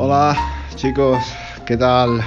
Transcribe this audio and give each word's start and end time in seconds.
Hola 0.00 0.36
chicos, 0.76 1.18
¿qué 1.66 1.76
tal? 1.76 2.20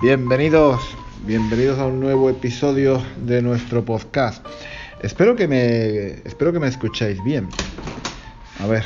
Bienvenidos, 0.00 0.80
bienvenidos 1.26 1.78
a 1.78 1.84
un 1.84 2.00
nuevo 2.00 2.30
episodio 2.30 3.02
de 3.26 3.42
nuestro 3.42 3.84
podcast. 3.84 4.42
Espero 5.02 5.36
que 5.36 5.46
me, 5.46 6.06
espero 6.24 6.54
que 6.54 6.58
me 6.58 6.68
escuchéis 6.68 7.22
bien. 7.22 7.50
A 8.60 8.66
ver, 8.66 8.84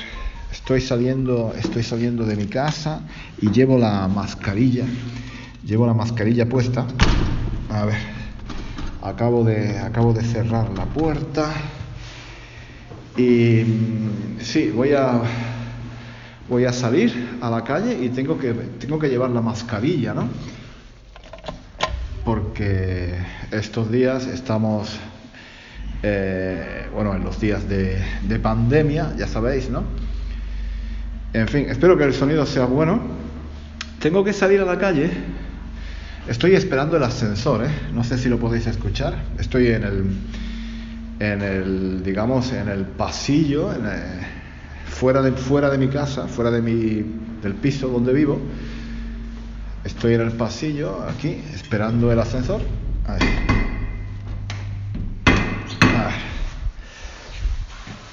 estoy 0.50 0.80
saliendo, 0.80 1.54
estoy 1.56 1.84
saliendo 1.84 2.27
de 2.27 2.34
mi 2.34 2.46
casa 2.46 3.00
y 3.41 3.52
llevo 3.52 3.78
la 3.78 4.08
mascarilla, 4.08 4.86
llevo 5.64 5.86
la 5.86 5.94
mascarilla 5.94 6.48
puesta. 6.48 6.84
A 7.70 7.84
ver, 7.84 7.98
acabo 9.02 9.44
de, 9.44 9.78
acabo 9.78 10.12
de 10.12 10.24
cerrar 10.24 10.69
la 10.70 10.86
puerta 10.86 11.48
y 13.16 13.62
mm, 13.62 14.41
sí, 14.41 14.70
voy 14.70 14.94
a 14.94 15.22
voy 16.48 16.64
a 16.64 16.73
salir 16.73 17.39
a 17.41 17.50
la 17.50 17.64
calle 17.64 17.98
y 18.05 18.11
tengo 18.11 18.39
que, 18.39 18.53
tengo 18.53 18.98
que 18.98 19.09
llevar 19.09 19.31
la 19.31 19.41
mascarilla, 19.41 20.14
¿no? 20.14 20.28
Porque 22.25 23.14
estos 23.50 23.91
días 23.91 24.27
estamos, 24.27 24.98
eh, 26.03 26.87
bueno, 26.92 27.15
en 27.15 27.25
los 27.25 27.41
días 27.41 27.69
de, 27.69 28.03
de 28.27 28.39
pandemia, 28.39 29.15
ya 29.17 29.27
sabéis, 29.27 29.70
¿no? 29.70 29.84
En 31.33 31.48
fin, 31.48 31.67
espero 31.69 31.97
que 31.97 32.05
el 32.05 32.15
sonido 32.15 32.47
sea 32.47 32.67
bueno. 32.67 33.00
Tengo 33.98 34.22
que 34.22 34.33
salir 34.33 34.61
a 34.61 34.65
la 34.65 34.78
calle. 34.78 35.11
Estoy 36.28 36.55
esperando 36.55 36.97
el 36.97 37.03
ascensor, 37.03 37.65
¿eh? 37.65 37.70
No 37.92 38.05
sé 38.05 38.17
si 38.19 38.28
lo 38.28 38.39
podéis 38.39 38.67
escuchar. 38.67 39.15
Estoy 39.39 39.69
en 39.69 39.84
el, 39.84 40.05
en 41.20 41.42
el 41.42 42.03
digamos, 42.03 42.53
en 42.53 42.69
el 42.69 42.84
pasillo, 42.84 43.75
en 43.75 43.84
el, 43.84 44.33
fuera 45.05 45.20
de, 45.20 45.33
fuera 45.33 45.69
de 45.69 45.77
mi 45.77 45.88
casa, 45.88 46.27
fuera 46.28 46.50
de 46.50 46.62
mi, 46.62 47.05
del 47.42 47.52
piso 47.56 47.88
donde 47.88 48.14
vivo. 48.14 48.41
Estoy 49.84 50.14
en 50.14 50.22
el 50.22 50.33
pasillo, 50.33 51.02
aquí, 51.06 51.42
esperando 51.52 52.10
el 52.10 52.19
ascensor. 52.19 52.62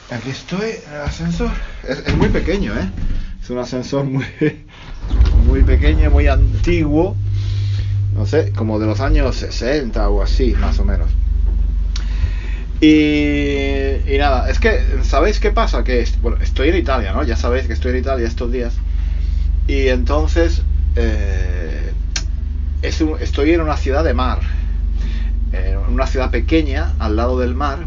Aquí 0.09 0.29
estoy 0.31 0.71
el 0.93 1.01
ascensor. 1.01 1.51
Es, 1.87 1.99
es, 2.05 2.17
muy 2.17 2.27
pequeño, 2.27 2.73
¿eh? 2.73 2.91
Es 3.41 3.49
un 3.49 3.59
ascensor 3.59 4.03
muy, 4.03 4.25
muy 5.47 5.63
pequeño, 5.63 6.11
muy 6.11 6.27
antiguo. 6.27 7.15
No 8.13 8.25
sé, 8.25 8.51
como 8.51 8.79
de 8.79 8.87
los 8.87 8.99
años 8.99 9.37
60 9.37 10.09
o 10.09 10.21
así, 10.21 10.55
más 10.59 10.77
o 10.79 10.83
menos. 10.83 11.09
Y, 12.81 14.17
nada, 14.17 14.49
es 14.49 14.59
que, 14.59 14.79
¿sabéis 15.03 15.39
qué 15.39 15.51
pasa? 15.51 15.83
Que 15.83 16.03
bueno, 16.23 16.37
estoy 16.41 16.69
en 16.69 16.77
Italia, 16.77 17.13
¿no? 17.13 17.23
Ya 17.23 17.35
sabéis 17.35 17.67
que 17.67 17.73
estoy 17.73 17.91
en 17.91 17.99
Italia 17.99 18.27
estos 18.27 18.51
días. 18.51 18.73
Y 19.67 19.87
entonces, 19.87 20.63
eh, 20.95 21.93
estoy 22.81 23.53
en 23.53 23.61
una 23.61 23.77
ciudad 23.77 24.03
de 24.03 24.15
mar. 24.15 24.39
Una 25.89 26.07
ciudad 26.07 26.31
pequeña, 26.31 26.93
al 26.97 27.15
lado 27.15 27.37
del 27.39 27.53
mar. 27.53 27.85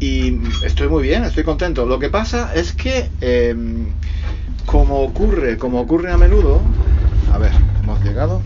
Y 0.00 0.38
estoy 0.64 0.88
muy 0.88 1.02
bien, 1.02 1.24
estoy 1.24 1.44
contento. 1.44 1.84
Lo 1.84 1.98
que 1.98 2.08
pasa 2.08 2.54
es 2.54 2.72
que, 2.72 3.10
eh, 3.20 3.54
como 4.64 5.00
ocurre, 5.00 5.58
como 5.58 5.80
ocurre 5.80 6.12
a 6.12 6.16
menudo... 6.16 6.62
A 7.32 7.36
ver, 7.36 7.52
hemos 7.82 8.02
llegado. 8.02 8.40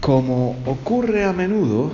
Como 0.00 0.56
ocurre 0.66 1.24
a 1.24 1.32
menudo, 1.32 1.92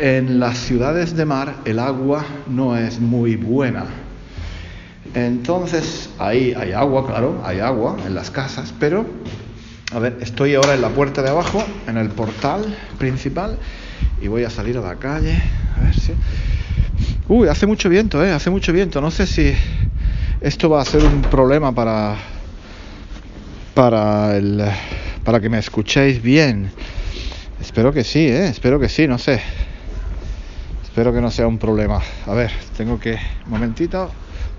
en 0.00 0.40
las 0.40 0.58
ciudades 0.58 1.16
de 1.16 1.24
mar 1.24 1.56
el 1.64 1.78
agua 1.78 2.24
no 2.48 2.76
es 2.76 3.00
muy 3.00 3.36
buena. 3.36 3.86
Entonces, 5.14 6.10
ahí 6.18 6.54
hay 6.56 6.72
agua, 6.72 7.06
claro, 7.06 7.42
hay 7.44 7.58
agua 7.58 7.96
en 8.06 8.14
las 8.14 8.30
casas, 8.30 8.72
pero, 8.78 9.04
a 9.92 9.98
ver, 9.98 10.18
estoy 10.20 10.54
ahora 10.54 10.74
en 10.74 10.82
la 10.82 10.90
puerta 10.90 11.22
de 11.22 11.30
abajo, 11.30 11.62
en 11.88 11.96
el 11.96 12.08
portal 12.10 12.76
principal, 12.98 13.58
y 14.22 14.28
voy 14.28 14.44
a 14.44 14.50
salir 14.50 14.78
a 14.78 14.80
la 14.80 14.94
calle, 14.96 15.42
a 15.76 15.84
ver 15.84 15.94
si... 15.94 16.12
Uy, 17.28 17.48
hace 17.48 17.66
mucho 17.66 17.88
viento, 17.88 18.24
¿eh? 18.24 18.32
Hace 18.32 18.50
mucho 18.50 18.72
viento. 18.72 19.00
No 19.00 19.10
sé 19.10 19.26
si 19.26 19.52
esto 20.40 20.70
va 20.70 20.82
a 20.82 20.84
ser 20.84 21.04
un 21.04 21.22
problema 21.22 21.74
para... 21.74 22.16
para 23.74 24.36
el 24.36 24.64
para 25.30 25.40
que 25.40 25.48
me 25.48 25.60
escuchéis 25.60 26.20
bien. 26.20 26.72
Espero 27.60 27.92
que 27.92 28.02
sí, 28.02 28.26
¿eh? 28.26 28.48
espero 28.48 28.80
que 28.80 28.88
sí, 28.88 29.06
no 29.06 29.16
sé. 29.16 29.40
Espero 30.82 31.12
que 31.12 31.20
no 31.20 31.30
sea 31.30 31.46
un 31.46 31.56
problema. 31.56 32.02
A 32.26 32.34
ver, 32.34 32.50
tengo 32.76 32.98
que... 32.98 33.12
Un 33.46 33.50
momentito, 33.52 34.10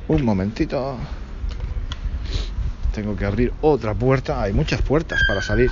un 0.08 0.24
momentito. 0.24 0.98
Tengo 2.94 3.18
que 3.18 3.26
abrir 3.26 3.52
otra 3.60 3.94
puerta. 3.94 4.42
Hay 4.42 4.54
muchas 4.54 4.82
puertas 4.82 5.22
para 5.28 5.42
salir. 5.42 5.70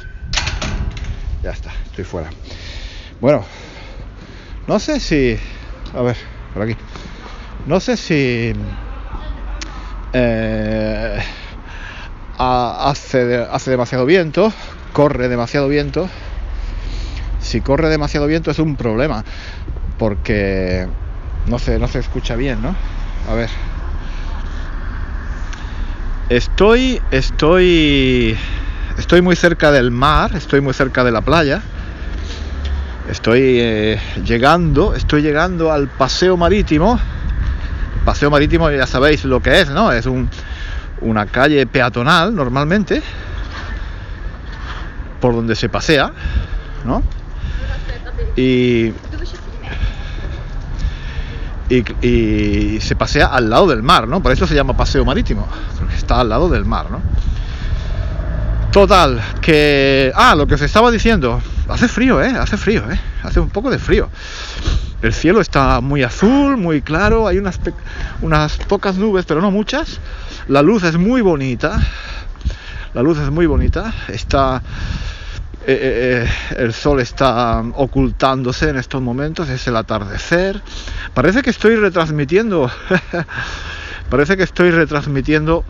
Ya 1.43 1.51
está, 1.51 1.71
estoy 1.85 2.03
fuera. 2.03 2.29
Bueno, 3.21 3.45
no 4.67 4.79
sé 4.79 4.99
si... 4.99 5.37
A 5.93 6.01
ver, 6.01 6.17
por 6.53 6.63
aquí. 6.63 6.75
No 7.67 7.79
sé 7.79 7.95
si... 7.95 8.51
Eh, 10.11 11.19
hace, 12.37 13.47
hace 13.49 13.71
demasiado 13.71 14.05
viento 14.05 14.51
corre 14.93 15.27
demasiado 15.29 15.67
viento, 15.67 16.09
si 17.39 17.61
corre 17.61 17.89
demasiado 17.89 18.27
viento 18.27 18.51
es 18.51 18.59
un 18.59 18.75
problema, 18.75 19.23
porque 19.97 20.87
no 21.47 21.59
se, 21.59 21.79
no 21.79 21.87
se 21.87 21.99
escucha 21.99 22.35
bien, 22.35 22.61
¿no? 22.61 22.75
A 23.29 23.33
ver. 23.33 23.49
Estoy, 26.29 27.01
estoy, 27.11 28.37
estoy 28.97 29.21
muy 29.21 29.35
cerca 29.35 29.71
del 29.71 29.89
mar, 29.89 30.35
estoy 30.35 30.61
muy 30.61 30.73
cerca 30.73 31.03
de 31.03 31.11
la 31.11 31.21
playa. 31.21 31.61
Estoy 33.09 33.57
eh, 33.59 33.99
llegando, 34.23 34.93
estoy 34.93 35.23
llegando 35.23 35.71
al 35.71 35.87
paseo 35.87 36.37
marítimo. 36.37 36.99
Paseo 38.05 38.29
marítimo 38.29 38.69
ya 38.69 38.85
sabéis 38.85 39.25
lo 39.25 39.41
que 39.41 39.61
es, 39.61 39.69
¿no? 39.69 39.91
Es 39.91 40.05
un, 40.05 40.29
una 41.01 41.25
calle 41.25 41.65
peatonal 41.65 42.35
normalmente 42.35 43.01
por 45.19 45.33
donde 45.33 45.55
se 45.55 45.69
pasea, 45.69 46.11
¿no? 46.85 47.03
Y, 48.35 48.93
y, 51.69 52.79
se 52.81 52.95
pasea 52.95 53.27
al 53.27 53.49
lado 53.49 53.67
del 53.67 53.83
mar, 53.83 54.07
¿no? 54.07 54.21
Por 54.21 54.31
eso 54.31 54.47
se 54.47 54.55
llama 54.55 54.75
paseo 54.75 55.05
marítimo, 55.05 55.47
porque 55.77 55.95
está 55.95 56.19
al 56.19 56.29
lado 56.29 56.49
del 56.49 56.65
mar, 56.65 56.89
¿no? 56.89 57.01
Total, 58.71 59.19
que... 59.41 60.11
Ah, 60.15 60.35
lo 60.35 60.45
que 60.45 60.53
os 60.55 60.61
estaba 60.61 60.91
diciendo, 60.91 61.41
hace 61.67 61.87
frío, 61.87 62.21
¿eh? 62.21 62.35
Hace 62.39 62.55
frío, 62.55 62.83
¿eh? 62.89 62.99
Hace 63.23 63.39
un 63.39 63.49
poco 63.49 63.69
de 63.71 63.79
frío. 63.79 64.09
El 65.01 65.13
cielo 65.13 65.41
está 65.41 65.81
muy 65.81 66.03
azul, 66.03 66.57
muy 66.57 66.81
claro, 66.81 67.27
hay 67.27 67.37
unas, 67.37 67.59
unas 68.21 68.57
pocas 68.57 68.97
nubes, 68.97 69.25
pero 69.25 69.41
no 69.41 69.49
muchas. 69.49 69.99
La 70.47 70.61
luz 70.61 70.83
es 70.83 70.97
muy 70.97 71.21
bonita, 71.21 71.79
la 72.93 73.01
luz 73.01 73.17
es 73.19 73.29
muy 73.29 73.45
bonita, 73.45 73.93
está 74.07 74.61
eh, 75.67 75.73
eh, 75.73 76.25
eh, 76.25 76.63
el 76.63 76.73
sol 76.73 77.01
está 77.01 77.61
ocultándose 77.75 78.69
en 78.69 78.77
estos 78.77 79.01
momentos, 79.01 79.49
es 79.49 79.67
el 79.67 79.75
atardecer. 79.75 80.61
Parece 81.13 81.41
que 81.41 81.49
estoy 81.49 81.75
retransmitiendo, 81.75 82.71
parece 84.09 84.37
que 84.37 84.43
estoy 84.43 84.71
retransmitiendo 84.71 85.65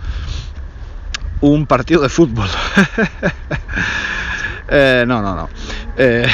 un 1.41 1.65
partido 1.65 2.01
de 2.01 2.09
fútbol. 2.09 2.47
No, 4.71 5.23
no, 5.23 5.35
no. 5.35 5.49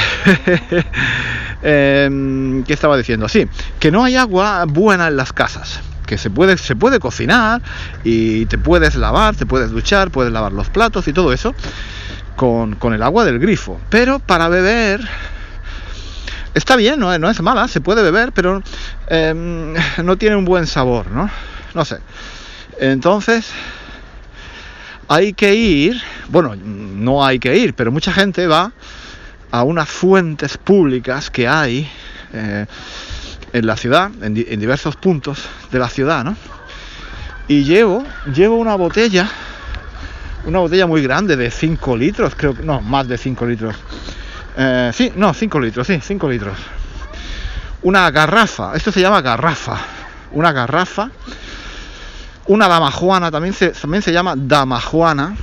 Em, 1.62 2.62
¿Qué 2.64 2.74
estaba 2.74 2.98
diciendo? 2.98 3.30
Sí, 3.30 3.48
que 3.80 3.90
no 3.90 4.04
hay 4.04 4.16
agua 4.16 4.66
buena 4.68 5.08
en 5.08 5.16
las 5.16 5.32
casas. 5.32 5.80
Que 6.04 6.18
se 6.18 6.28
puede, 6.28 6.58
se 6.58 6.76
puede 6.76 7.00
cocinar 7.00 7.62
y 8.04 8.44
te 8.44 8.58
puedes 8.58 8.94
lavar, 8.94 9.34
te 9.36 9.46
puedes 9.46 9.70
duchar, 9.70 10.10
puedes 10.10 10.34
lavar 10.34 10.52
los 10.52 10.68
platos 10.68 11.08
y 11.08 11.14
todo 11.14 11.32
eso 11.32 11.54
con, 12.36 12.76
el 12.92 13.02
agua 13.02 13.24
del 13.24 13.38
grifo. 13.38 13.80
Pero 13.90 14.18
para 14.18 14.48
beber 14.48 15.00
está 16.54 16.76
bien, 16.76 17.00
no, 17.00 17.12
es 17.12 17.40
mala, 17.42 17.68
se 17.68 17.80
puede 17.80 18.02
beber, 18.02 18.32
pero 18.32 18.62
em, 19.08 19.74
no 20.04 20.16
tiene 20.16 20.36
un 20.36 20.44
buen 20.44 20.66
sabor, 20.66 21.06
¿no? 21.10 21.30
Sé. 21.84 21.98
Entonces, 22.78 23.50
hay 25.08 25.32
que 25.32 25.54
ir, 25.54 26.00
bueno, 26.28 26.56
no 26.56 27.24
hay 27.24 27.38
que 27.38 27.56
ir, 27.56 27.74
pero 27.74 27.92
mucha 27.92 28.12
gente 28.12 28.46
va 28.46 28.72
a 29.50 29.62
unas 29.62 29.88
fuentes 29.88 30.58
públicas 30.58 31.30
que 31.30 31.46
hay 31.46 31.88
eh, 32.32 32.66
en 33.52 33.66
la 33.66 33.76
ciudad, 33.76 34.10
en, 34.22 34.34
diversos 34.34 34.96
puntos 34.96 35.44
de 35.70 35.78
la 35.78 35.88
ciudad, 35.88 36.24
¿no? 36.24 36.36
Y 37.48 37.62
llevo, 37.62 38.04
llevo 38.34 38.56
una 38.56 38.74
botella, 38.74 39.30
una 40.46 40.60
botella 40.60 40.86
muy 40.86 41.02
grande 41.02 41.36
de 41.36 41.50
5 41.50 41.96
litros, 41.96 42.34
creo 42.34 42.54
que, 42.54 42.62
no, 42.62 42.80
más 42.80 43.06
de 43.08 43.18
5 43.18 43.46
litros. 43.46 43.76
Eh, 44.56 44.90
sí, 44.94 45.12
no, 45.16 45.34
5 45.34 45.60
litros, 45.60 45.86
sí, 45.86 46.00
5 46.00 46.28
litros. 46.28 46.58
Una 47.82 48.10
garrafa, 48.10 48.74
esto 48.74 48.90
se 48.90 49.00
llama 49.00 49.20
garrafa, 49.20 49.78
una 50.32 50.52
garrafa 50.52 51.10
una 52.48 52.68
damajuana, 52.68 53.30
también 53.30 53.54
se, 53.54 53.70
también 53.70 54.02
se 54.02 54.12
llama 54.12 54.34
damajuana. 54.36 55.36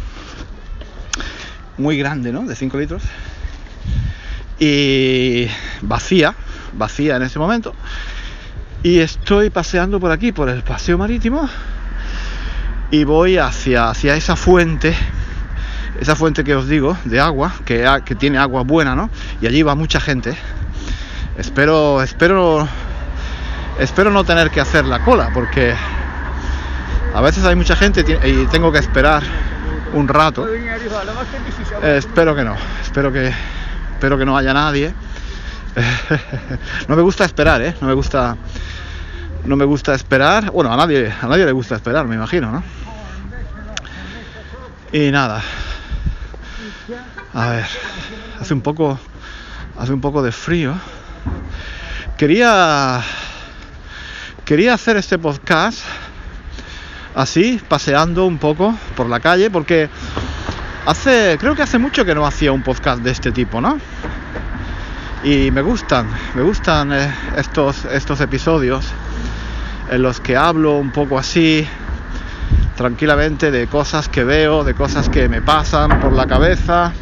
Muy 1.78 1.98
grande, 1.98 2.32
¿no? 2.32 2.44
De 2.44 2.56
5 2.56 2.78
litros. 2.78 3.04
Y 4.60 5.48
vacía, 5.82 6.36
vacía 6.74 7.18
en 7.18 7.24
ese 7.24 7.40
momento. 7.40 7.74
Y 8.84 9.00
estoy 9.00 9.50
paseando 9.50 10.00
por 10.00 10.12
aquí, 10.12 10.32
por 10.32 10.50
el 10.50 10.64
paseo 10.64 10.98
marítimo. 10.98 11.50
Y 12.92 13.04
voy 13.06 13.38
hacia, 13.38 13.90
hacia 13.90 14.16
esa 14.16 14.36
fuente, 14.36 14.96
esa 16.00 16.16
fuente 16.16 16.44
que 16.44 16.56
os 16.56 16.68
digo, 16.68 16.98
de 17.06 17.20
agua, 17.20 17.54
que, 17.66 17.88
que 18.06 18.16
tiene 18.16 18.38
agua 18.38 18.64
buena, 18.64 18.96
¿no? 18.96 19.10
Y 19.42 19.48
allí 19.48 19.64
va 19.64 19.76
mucha 19.76 20.00
gente. 20.00 20.36
Espero, 21.38 22.04
espero, 22.04 22.68
espero 23.80 24.12
no 24.12 24.24
tener 24.24 24.52
que 24.52 24.62
hacer 24.62 24.86
la 24.86 25.04
cola, 25.04 25.32
porque 25.34 25.74
a 27.14 27.22
veces 27.22 27.44
hay 27.46 27.56
mucha 27.56 27.76
gente 27.76 28.06
y 28.26 28.46
tengo 28.48 28.72
que 28.72 28.80
esperar 28.80 29.24
un 29.94 30.08
rato. 30.08 30.48
Espero 31.82 32.36
que 32.36 32.44
no, 32.44 32.56
espero 32.82 33.12
que, 33.12 33.32
espero 33.94 34.18
que 34.18 34.26
no 34.26 34.38
haya 34.38 34.54
nadie. 34.54 34.94
no 36.88 36.96
me 36.96 37.02
gusta 37.02 37.26
esperar, 37.26 37.62
¿eh? 37.62 37.76
No 37.82 37.88
me 37.88 37.94
gusta, 37.94 38.36
no 39.46 39.56
me 39.56 39.66
gusta 39.66 39.94
esperar. 39.94 40.52
Bueno, 40.52 40.72
a 40.72 40.78
nadie, 40.78 41.14
a 41.22 41.28
nadie 41.28 41.46
le 41.46 41.52
gusta 41.52 41.76
esperar, 41.76 42.08
me 42.08 42.16
imagino, 42.16 42.52
¿no? 42.52 42.64
Y 44.92 45.12
nada. 45.12 45.42
A 47.34 47.50
ver, 47.50 47.66
hace 48.40 48.54
un 48.54 48.62
poco, 48.62 49.00
hace 49.78 49.92
un 49.92 50.02
poco 50.02 50.22
de 50.22 50.32
frío. 50.32 50.76
Quería, 52.18 53.02
quería 54.46 54.76
hacer 54.76 54.98
este 54.98 55.18
podcast 55.18 55.80
así, 57.16 57.60
paseando 57.68 58.26
un 58.26 58.38
poco 58.38 58.78
por 58.96 59.10
la 59.10 59.20
calle, 59.20 59.50
porque 59.50 59.90
hace, 60.86 61.38
creo 61.40 61.56
que 61.56 61.64
hace 61.64 61.80
mucho 61.80 62.06
que 62.06 62.14
no 62.14 62.26
hacía 62.26 62.52
un 62.52 62.64
podcast 62.64 63.02
de 63.02 63.12
este 63.12 63.32
tipo, 63.32 63.60
¿no? 63.60 63.80
Y 65.24 65.52
me 65.52 65.62
gustan, 65.62 66.08
me 66.36 66.44
gustan 66.44 66.94
eh, 66.94 67.14
estos, 67.38 67.86
estos 67.86 68.20
episodios 68.22 68.86
en 69.90 70.02
los 70.02 70.20
que 70.20 70.36
hablo 70.36 70.78
un 70.78 70.92
poco 70.92 71.18
así, 71.18 71.68
tranquilamente, 72.76 73.52
de 73.52 73.68
cosas 73.68 74.10
que 74.10 74.24
veo, 74.24 74.64
de 74.64 74.74
cosas 74.74 75.10
que 75.10 75.30
me 75.30 75.42
pasan 75.42 76.00
por 76.00 76.14
la 76.14 76.28
cabeza. 76.28 76.94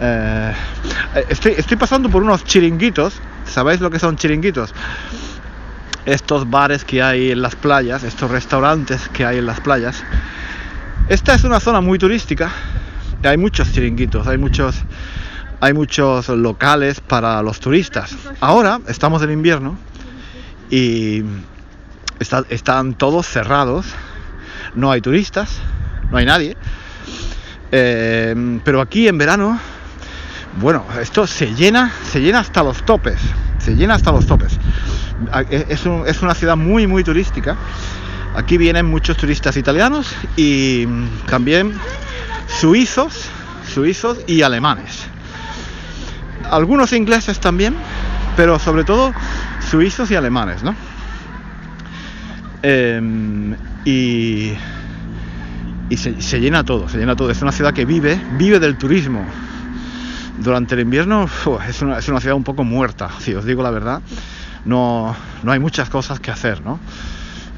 Eh, 0.00 0.52
estoy, 1.28 1.52
estoy 1.56 1.76
pasando 1.76 2.08
por 2.08 2.22
unos 2.22 2.44
chiringuitos, 2.44 3.20
¿sabéis 3.46 3.80
lo 3.80 3.90
que 3.90 3.98
son 3.98 4.16
chiringuitos? 4.16 4.72
estos 6.06 6.48
bares 6.48 6.84
que 6.84 7.02
hay 7.02 7.30
en 7.30 7.42
las 7.42 7.54
playas, 7.54 8.02
estos 8.04 8.30
restaurantes 8.30 9.08
que 9.10 9.24
hay 9.24 9.38
en 9.38 9.46
las 9.46 9.60
playas. 9.60 10.02
Esta 11.08 11.34
es 11.34 11.44
una 11.44 11.60
zona 11.60 11.80
muy 11.80 11.98
turística, 11.98 12.50
hay 13.22 13.36
muchos 13.36 13.72
chiringuitos, 13.72 14.26
hay 14.26 14.38
muchos, 14.38 14.76
hay 15.60 15.72
muchos 15.72 16.28
locales 16.28 17.00
para 17.00 17.42
los 17.42 17.60
turistas. 17.60 18.16
Ahora 18.40 18.80
estamos 18.88 19.22
en 19.22 19.30
invierno 19.30 19.76
y 20.70 21.24
están 22.48 22.94
todos 22.94 23.26
cerrados, 23.26 23.86
no 24.74 24.90
hay 24.92 25.00
turistas, 25.00 25.58
no 26.10 26.18
hay 26.18 26.24
nadie. 26.24 26.56
Eh, 27.72 28.60
pero 28.64 28.80
aquí 28.80 29.08
en 29.08 29.18
verano, 29.18 29.58
bueno, 30.60 30.84
esto 31.00 31.26
se 31.26 31.54
llena, 31.54 31.92
se 32.04 32.20
llena 32.20 32.40
hasta 32.40 32.62
los 32.62 32.84
topes, 32.84 33.18
se 33.58 33.74
llena 33.74 33.94
hasta 33.94 34.12
los 34.12 34.26
topes. 34.26 34.58
E, 35.50 35.66
es, 35.68 36.22
una 36.22 36.34
ciudad 36.34 36.56
muy, 36.56 36.86
muy 36.86 37.04
turística. 37.04 37.56
Aquí 38.36 38.56
vienen 38.56 38.86
muchos 38.86 39.16
turistas 39.16 39.56
italianos 39.56 40.14
y 40.36 40.86
también 41.26 41.74
suizos, 42.46 43.28
suizos 43.72 44.18
y 44.26 44.42
alemanes. 44.42 45.06
Algunos 46.48 46.92
ingleses 46.92 47.40
también, 47.40 47.74
pero 48.36 48.58
sobre 48.58 48.84
todo 48.84 49.12
suizos 49.70 50.10
y 50.10 50.16
alemanes, 50.16 50.62
¿no? 50.62 50.74
Em, 52.62 53.54
y, 53.84 54.52
se, 55.96 56.40
llena 56.40 56.64
todo, 56.64 56.88
se 56.88 56.98
llena 56.98 57.16
todo. 57.16 57.30
Es 57.30 57.40
una 57.42 57.52
ciudad 57.52 57.72
que 57.72 57.84
vive, 57.84 58.20
vive 58.36 58.58
del 58.58 58.76
turismo. 58.76 59.24
Durante 60.38 60.74
el 60.74 60.80
invierno 60.80 61.28
es, 61.68 61.82
una, 61.82 61.98
es 61.98 62.08
una 62.08 62.20
ciudad 62.20 62.36
un 62.36 62.44
poco 62.44 62.64
muerta, 62.64 63.10
si 63.20 63.34
os 63.34 63.44
digo 63.44 63.62
la 63.62 63.70
verdad 63.70 64.00
no, 64.64 65.14
no 65.42 65.52
hay 65.52 65.58
muchas 65.58 65.88
cosas 65.88 66.20
que 66.20 66.30
hacer, 66.30 66.62
¿no? 66.62 66.78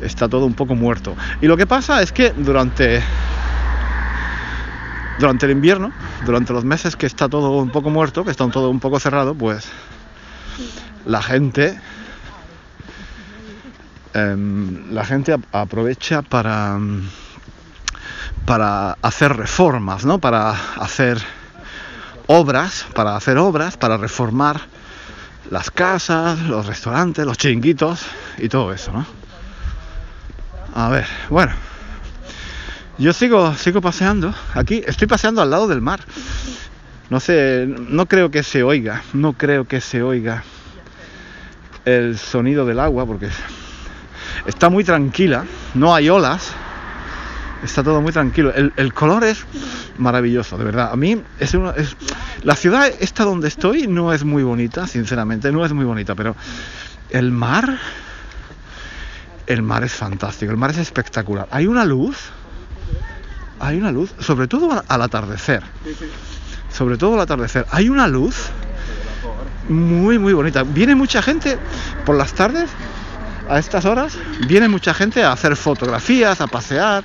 Está 0.01 0.29
todo 0.29 0.47
un 0.47 0.55
poco 0.55 0.75
muerto. 0.75 1.17
Y 1.41 1.47
lo 1.47 1.57
que 1.57 1.67
pasa 1.67 2.03
es 2.03 2.13
que 2.13 2.31
durante, 2.31 3.03
durante 5.19 5.47
el 5.47 5.53
invierno, 5.53 5.93
durante 6.25 6.53
los 6.53 6.65
meses 6.65 6.97
que 6.97 7.07
está 7.07 7.29
todo 7.29 7.51
un 7.59 7.71
poco 7.71 7.91
muerto, 7.91 8.25
que 8.25 8.31
está 8.31 8.49
todo 8.49 8.71
un 8.71 8.81
poco 8.81 8.99
cerrado, 8.99 9.35
pues 9.35 9.69
la 11.07 11.23
gente 11.23 11.79
em, 14.15 14.93
la 14.93 15.05
gente 15.05 15.37
aprovecha 15.53 16.23
para 16.23 16.79
para 18.47 18.97
hacer 19.03 19.37
reformas, 19.37 20.05
¿no? 20.05 20.19
Para 20.19 20.51
hacer 20.77 21.19
obras, 22.27 22.87
para 22.95 23.17
hacer 23.17 23.39
obras, 23.39 23.77
para 23.77 23.97
reformar 23.97 24.61
las 25.51 25.71
casas, 25.71 26.41
los 26.41 26.67
restaurantes, 26.67 27.25
los 27.27 27.39
chiringuitos 27.39 28.07
y 28.39 28.49
todo 28.49 28.73
eso, 28.73 28.93
¿no? 28.93 29.07
A 30.75 30.89
ver, 30.89 31.07
bueno. 31.29 31.53
Yo 32.99 33.13
sigo, 33.13 33.55
sigo 33.55 33.81
paseando. 33.81 34.35
Aquí 34.55 34.83
estoy 34.87 35.09
paseando 35.09 35.43
al 35.43 35.51
lado 35.51 35.67
del 35.67 35.81
mar. 35.81 36.01
No 37.11 37.21
sé, 37.21 37.67
no 37.67 38.07
creo 38.07 38.31
que 38.31 38.43
se 38.43 38.63
oiga, 38.63 39.03
no 39.13 39.35
creo 39.35 39.67
que 39.67 39.81
se 39.81 40.03
oiga 40.03 40.45
el 41.85 42.19
sonido 42.19 42.65
del 42.65 42.81
agua 42.81 43.05
porque 43.05 43.29
está 44.47 44.69
muy 44.69 44.85
tranquila, 44.85 45.45
no 45.75 45.95
hay 45.95 46.09
olas, 46.09 46.53
está 47.63 47.83
todo 47.83 48.01
muy 48.01 48.13
tranquilo. 48.13 48.53
El, 48.55 48.93
color 48.95 49.25
es 49.25 49.45
maravilloso, 49.99 50.59
de 50.59 50.65
verdad. 50.65 50.91
A 50.93 50.97
mí 50.97 51.23
es, 51.39 51.55
una, 51.55 51.71
es 51.71 51.97
la 52.43 52.57
ciudad 52.57 52.91
esta 53.01 53.25
donde 53.25 53.49
estoy 53.49 53.87
no 53.87 54.13
es 54.13 54.25
muy 54.25 54.43
bonita, 54.43 54.87
sinceramente, 54.87 55.53
no 55.53 55.65
es 55.65 55.73
muy 55.73 55.85
bonita, 55.85 56.15
pero 56.15 56.37
el 57.11 57.31
mar, 57.31 57.79
el 59.47 59.63
mar 59.63 59.85
es 59.85 59.93
fantástico, 59.93 60.51
el 60.51 60.59
mar 60.59 60.71
es 60.71 60.79
espectacular. 60.79 61.47
Hay 61.51 61.67
una 61.67 61.85
luz, 61.85 62.17
hay 63.61 63.79
una 63.79 63.93
luz, 63.93 64.13
sobre 64.19 64.49
todo 64.49 64.83
al 64.87 65.03
atardecer, 65.03 65.63
sobre 66.71 66.97
todo 66.97 67.15
al 67.15 67.21
atardecer, 67.21 67.67
hay 67.71 67.89
una 67.89 68.09
luz 68.09 68.51
muy, 69.69 70.19
muy 70.19 70.33
bonita. 70.33 70.63
Viene 70.65 70.95
mucha 70.95 71.23
gente 71.23 71.59
por 72.05 72.17
las 72.17 72.33
tardes, 72.33 72.71
a 73.49 73.59
estas 73.59 73.85
horas, 73.85 74.17
viene 74.47 74.69
mucha 74.69 74.95
gente 74.95 75.23
a 75.23 75.33
hacer 75.33 75.57
fotografías, 75.57 76.41
a 76.41 76.47
pasear, 76.47 77.05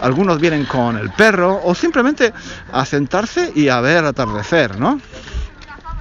algunos 0.00 0.40
vienen 0.40 0.64
con 0.64 0.96
el 0.96 1.10
perro 1.10 1.60
o 1.62 1.74
simplemente 1.74 2.32
a 2.72 2.84
sentarse 2.84 3.52
y 3.54 3.68
a 3.68 3.80
ver 3.80 4.04
atardecer, 4.04 4.78
¿no? 4.78 5.00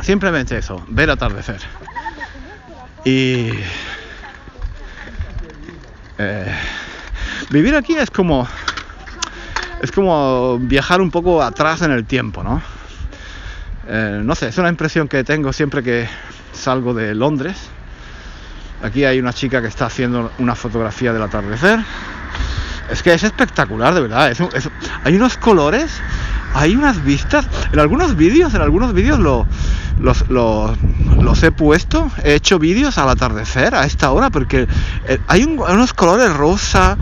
Simplemente 0.01 0.57
eso, 0.57 0.83
ver 0.87 1.09
atardecer. 1.09 1.59
Y 3.03 3.51
eh, 6.17 6.55
vivir 7.49 7.75
aquí 7.75 7.95
es 7.95 8.09
como 8.09 8.47
es 9.81 9.91
como 9.91 10.59
viajar 10.59 11.01
un 11.01 11.11
poco 11.11 11.41
atrás 11.41 11.81
en 11.81 11.91
el 11.91 12.05
tiempo, 12.05 12.43
¿no? 12.43 12.61
Eh, 13.87 14.21
no 14.23 14.35
sé, 14.35 14.49
es 14.49 14.57
una 14.57 14.69
impresión 14.69 15.07
que 15.07 15.23
tengo 15.23 15.53
siempre 15.53 15.81
que 15.81 16.07
salgo 16.51 16.93
de 16.93 17.15
Londres. 17.15 17.69
Aquí 18.81 19.03
hay 19.03 19.19
una 19.19 19.33
chica 19.33 19.61
que 19.61 19.67
está 19.67 19.87
haciendo 19.87 20.31
una 20.39 20.55
fotografía 20.55 21.11
del 21.11 21.21
atardecer. 21.21 21.79
Es 22.89 23.03
que 23.03 23.13
es 23.13 23.23
espectacular, 23.23 23.93
de 23.93 24.01
verdad. 24.01 24.31
hay 25.03 25.15
unos 25.15 25.37
colores, 25.37 25.91
hay 26.53 26.75
unas 26.75 27.03
vistas. 27.03 27.47
En 27.71 27.79
algunos 27.79 28.15
vídeos, 28.15 28.53
en 28.53 28.61
algunos 28.61 28.93
vídeos 28.93 29.19
lo, 29.19 29.45
los, 29.99 31.43
he 31.43 31.51
puesto. 31.51 32.09
He 32.23 32.35
hecho 32.35 32.57
vídeos 32.57 32.97
al 32.97 33.09
atardecer 33.09 33.75
a 33.75 33.85
esta 33.85 34.11
hora 34.11 34.29
porque 34.29 34.67
eh, 35.07 35.19
hay 35.27 35.43
unos 35.43 35.93
colores 35.93 36.33
rosa, 36.33 36.97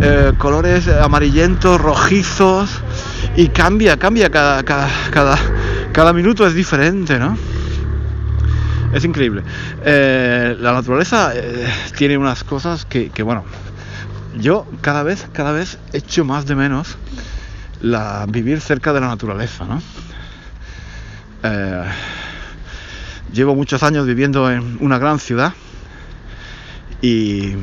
eh, 0.00 0.32
colores 0.38 0.88
amarillentos, 0.88 1.80
rojizos 1.80 2.70
y 3.36 3.48
cambia, 3.48 3.98
cambia 3.98 4.30
cada, 4.30 4.62
cada, 4.62 4.88
cada, 5.92 6.12
minuto 6.12 6.46
es 6.46 6.54
diferente, 6.54 7.18
¿no? 7.18 7.36
Es 8.92 9.04
increíble. 9.04 9.42
Eh, 9.84 10.56
la 10.58 10.72
naturaleza 10.72 11.32
tiene 11.96 12.18
unas 12.18 12.42
cosas 12.44 12.84
que, 12.84 13.10
que, 13.10 13.22
bueno, 13.22 13.44
yo 14.38 14.66
cada 14.80 15.02
vez, 15.02 15.26
cada 15.32 15.52
vez 15.52 15.78
echo 15.92 16.24
más 16.24 16.46
de 16.46 16.54
menos 16.54 16.96
la, 17.80 18.26
vivir 18.28 18.60
cerca 18.60 18.92
de 18.92 19.00
la 19.00 19.08
naturaleza, 19.08 19.64
¿no? 19.64 19.82
Eh, 21.42 21.84
llevo 23.32 23.54
muchos 23.54 23.82
años 23.82 24.06
viviendo 24.06 24.50
en 24.50 24.76
una 24.80 24.98
gran 24.98 25.18
ciudad 25.18 25.54
y, 27.00 27.54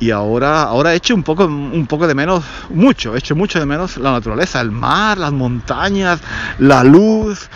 y 0.00 0.10
ahora, 0.10 0.62
ahora 0.62 0.94
echo 0.94 1.14
un 1.14 1.22
poco, 1.22 1.46
un 1.46 1.86
poco 1.86 2.06
de 2.06 2.14
menos, 2.14 2.44
mucho, 2.70 3.16
echo 3.16 3.34
mucho 3.34 3.58
de 3.58 3.66
menos 3.66 3.96
la 3.96 4.12
naturaleza, 4.12 4.60
el 4.60 4.70
mar, 4.70 5.18
las 5.18 5.32
montañas, 5.32 6.20
la 6.58 6.84
luz, 6.84 7.48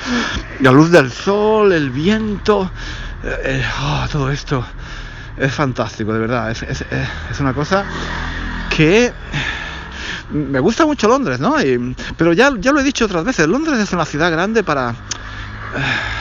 la 0.61 0.73
luz 0.73 0.91
del 0.91 1.13
sol, 1.13 1.73
el 1.73 1.91
viento, 1.91 2.71
eh, 3.23 3.37
eh, 3.45 3.65
oh, 3.81 4.07
todo 4.11 4.31
esto 4.31 4.65
es 5.37 5.55
fantástico, 5.55 6.13
de 6.13 6.19
verdad. 6.19 6.51
Es, 6.51 7.41
una 7.41 7.55
cosa 7.55 7.85
que 8.75 9.13
me 10.31 10.59
gusta 10.59 10.85
mucho 10.85 11.09
Londres, 11.09 11.39
¿no? 11.39 11.57
pero 12.17 12.33
ya, 12.33 12.53
ya 12.59 12.73
lo 12.73 12.81
he 12.81 12.85
dicho 12.85 13.05
otras 13.05 13.25
veces, 13.25 13.47
Londres 13.47 13.79
es 13.79 13.93
una 13.93 14.05
ciudad 14.05 14.31
grande 14.31 14.65
para... 14.65 14.91
Eh, 14.91 16.12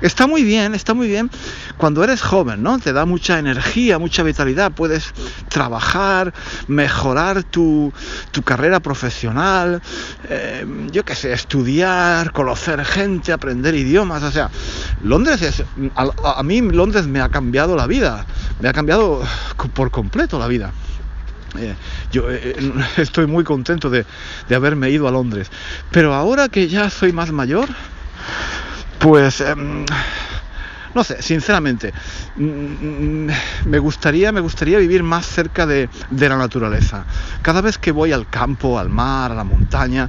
está 0.00 0.26
muy 0.26 0.42
bien, 0.42 0.74
está 0.74 0.94
muy 0.94 1.08
bien 1.08 1.30
cuando 1.76 2.02
eres 2.04 2.22
joven, 2.22 2.62
¿no? 2.62 2.78
Te 2.78 2.92
da 2.92 3.04
mucha 3.04 3.38
energía, 3.38 3.98
mucha 3.98 4.22
vitalidad, 4.22 4.72
puedes 4.72 5.12
trabajar, 5.48 6.32
mejorar 6.66 7.42
tu, 7.44 7.92
carrera 8.44 8.80
profesional, 8.80 9.82
eh, 10.28 10.64
yo 10.92 11.04
qué 11.04 11.14
sé, 11.14 11.32
estudiar, 11.32 12.32
conocer 12.32 12.84
gente, 12.84 13.32
aprender 13.32 13.74
idiomas, 13.74 14.22
o 14.22 14.30
sea, 14.30 14.50
Londres 15.02 15.42
es, 15.42 15.64
a, 15.94 16.42
mí 16.42 16.60
Londres 16.60 17.06
me 17.06 17.20
ha 17.20 17.28
cambiado 17.28 17.76
la 17.76 17.86
vida, 17.86 18.24
me 18.60 18.68
ha 18.68 18.72
cambiado 18.72 19.22
por 19.74 19.90
completo 19.90 20.38
la 20.38 20.46
vida. 20.46 20.72
Eh, 21.58 21.74
yo 22.12 22.30
eh, 22.30 22.54
estoy 22.96 23.26
muy 23.26 23.44
contento 23.44 23.90
de, 23.90 24.04
de, 24.48 24.54
haberme 24.54 24.90
ido 24.90 25.08
a 25.08 25.10
Londres. 25.10 25.50
Pero 25.90 26.14
ahora 26.14 26.48
que 26.48 26.68
ya 26.68 26.90
soy 26.90 27.12
más 27.12 27.32
mayor, 27.32 27.68
pues 28.98 29.40
em, 29.40 29.84
no 30.94 31.04
sé, 31.04 31.22
sinceramente, 31.22 31.92
mm, 32.36 32.42
mm, 32.44 33.30
me 33.66 33.78
gustaría, 33.78 34.32
me 34.32 34.40
gustaría 34.40 34.78
vivir 34.78 35.02
más 35.02 35.26
cerca 35.26 35.66
de, 35.66 35.88
la 36.10 36.36
naturaleza. 36.36 37.04
Cada 37.42 37.60
vez 37.60 37.78
que 37.78 37.92
voy 37.92 38.12
al 38.12 38.28
campo, 38.28 38.78
al 38.78 38.88
mar, 38.88 39.30
a 39.32 39.34
la 39.34 39.44
montaña, 39.44 40.08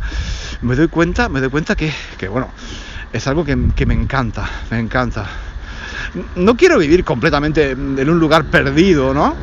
me 0.61 0.75
doy 0.75 0.87
cuenta, 0.87 1.29
me 1.29 1.41
doy 1.41 1.49
cuenta 1.49 1.75
que, 1.75 1.93
bueno, 2.29 2.49
es 3.13 3.27
algo 3.27 3.45
que, 3.45 3.55
me 3.55 3.93
encanta, 3.93 4.49
me 4.71 4.79
encanta. 4.79 5.25
No 6.35 6.55
quiero 6.55 6.79
vivir 6.79 7.03
completamente 7.03 7.71
en 7.71 8.09
un 8.09 8.19
lugar 8.19 8.45
perdido, 8.45 9.13
¿no? 9.13 9.35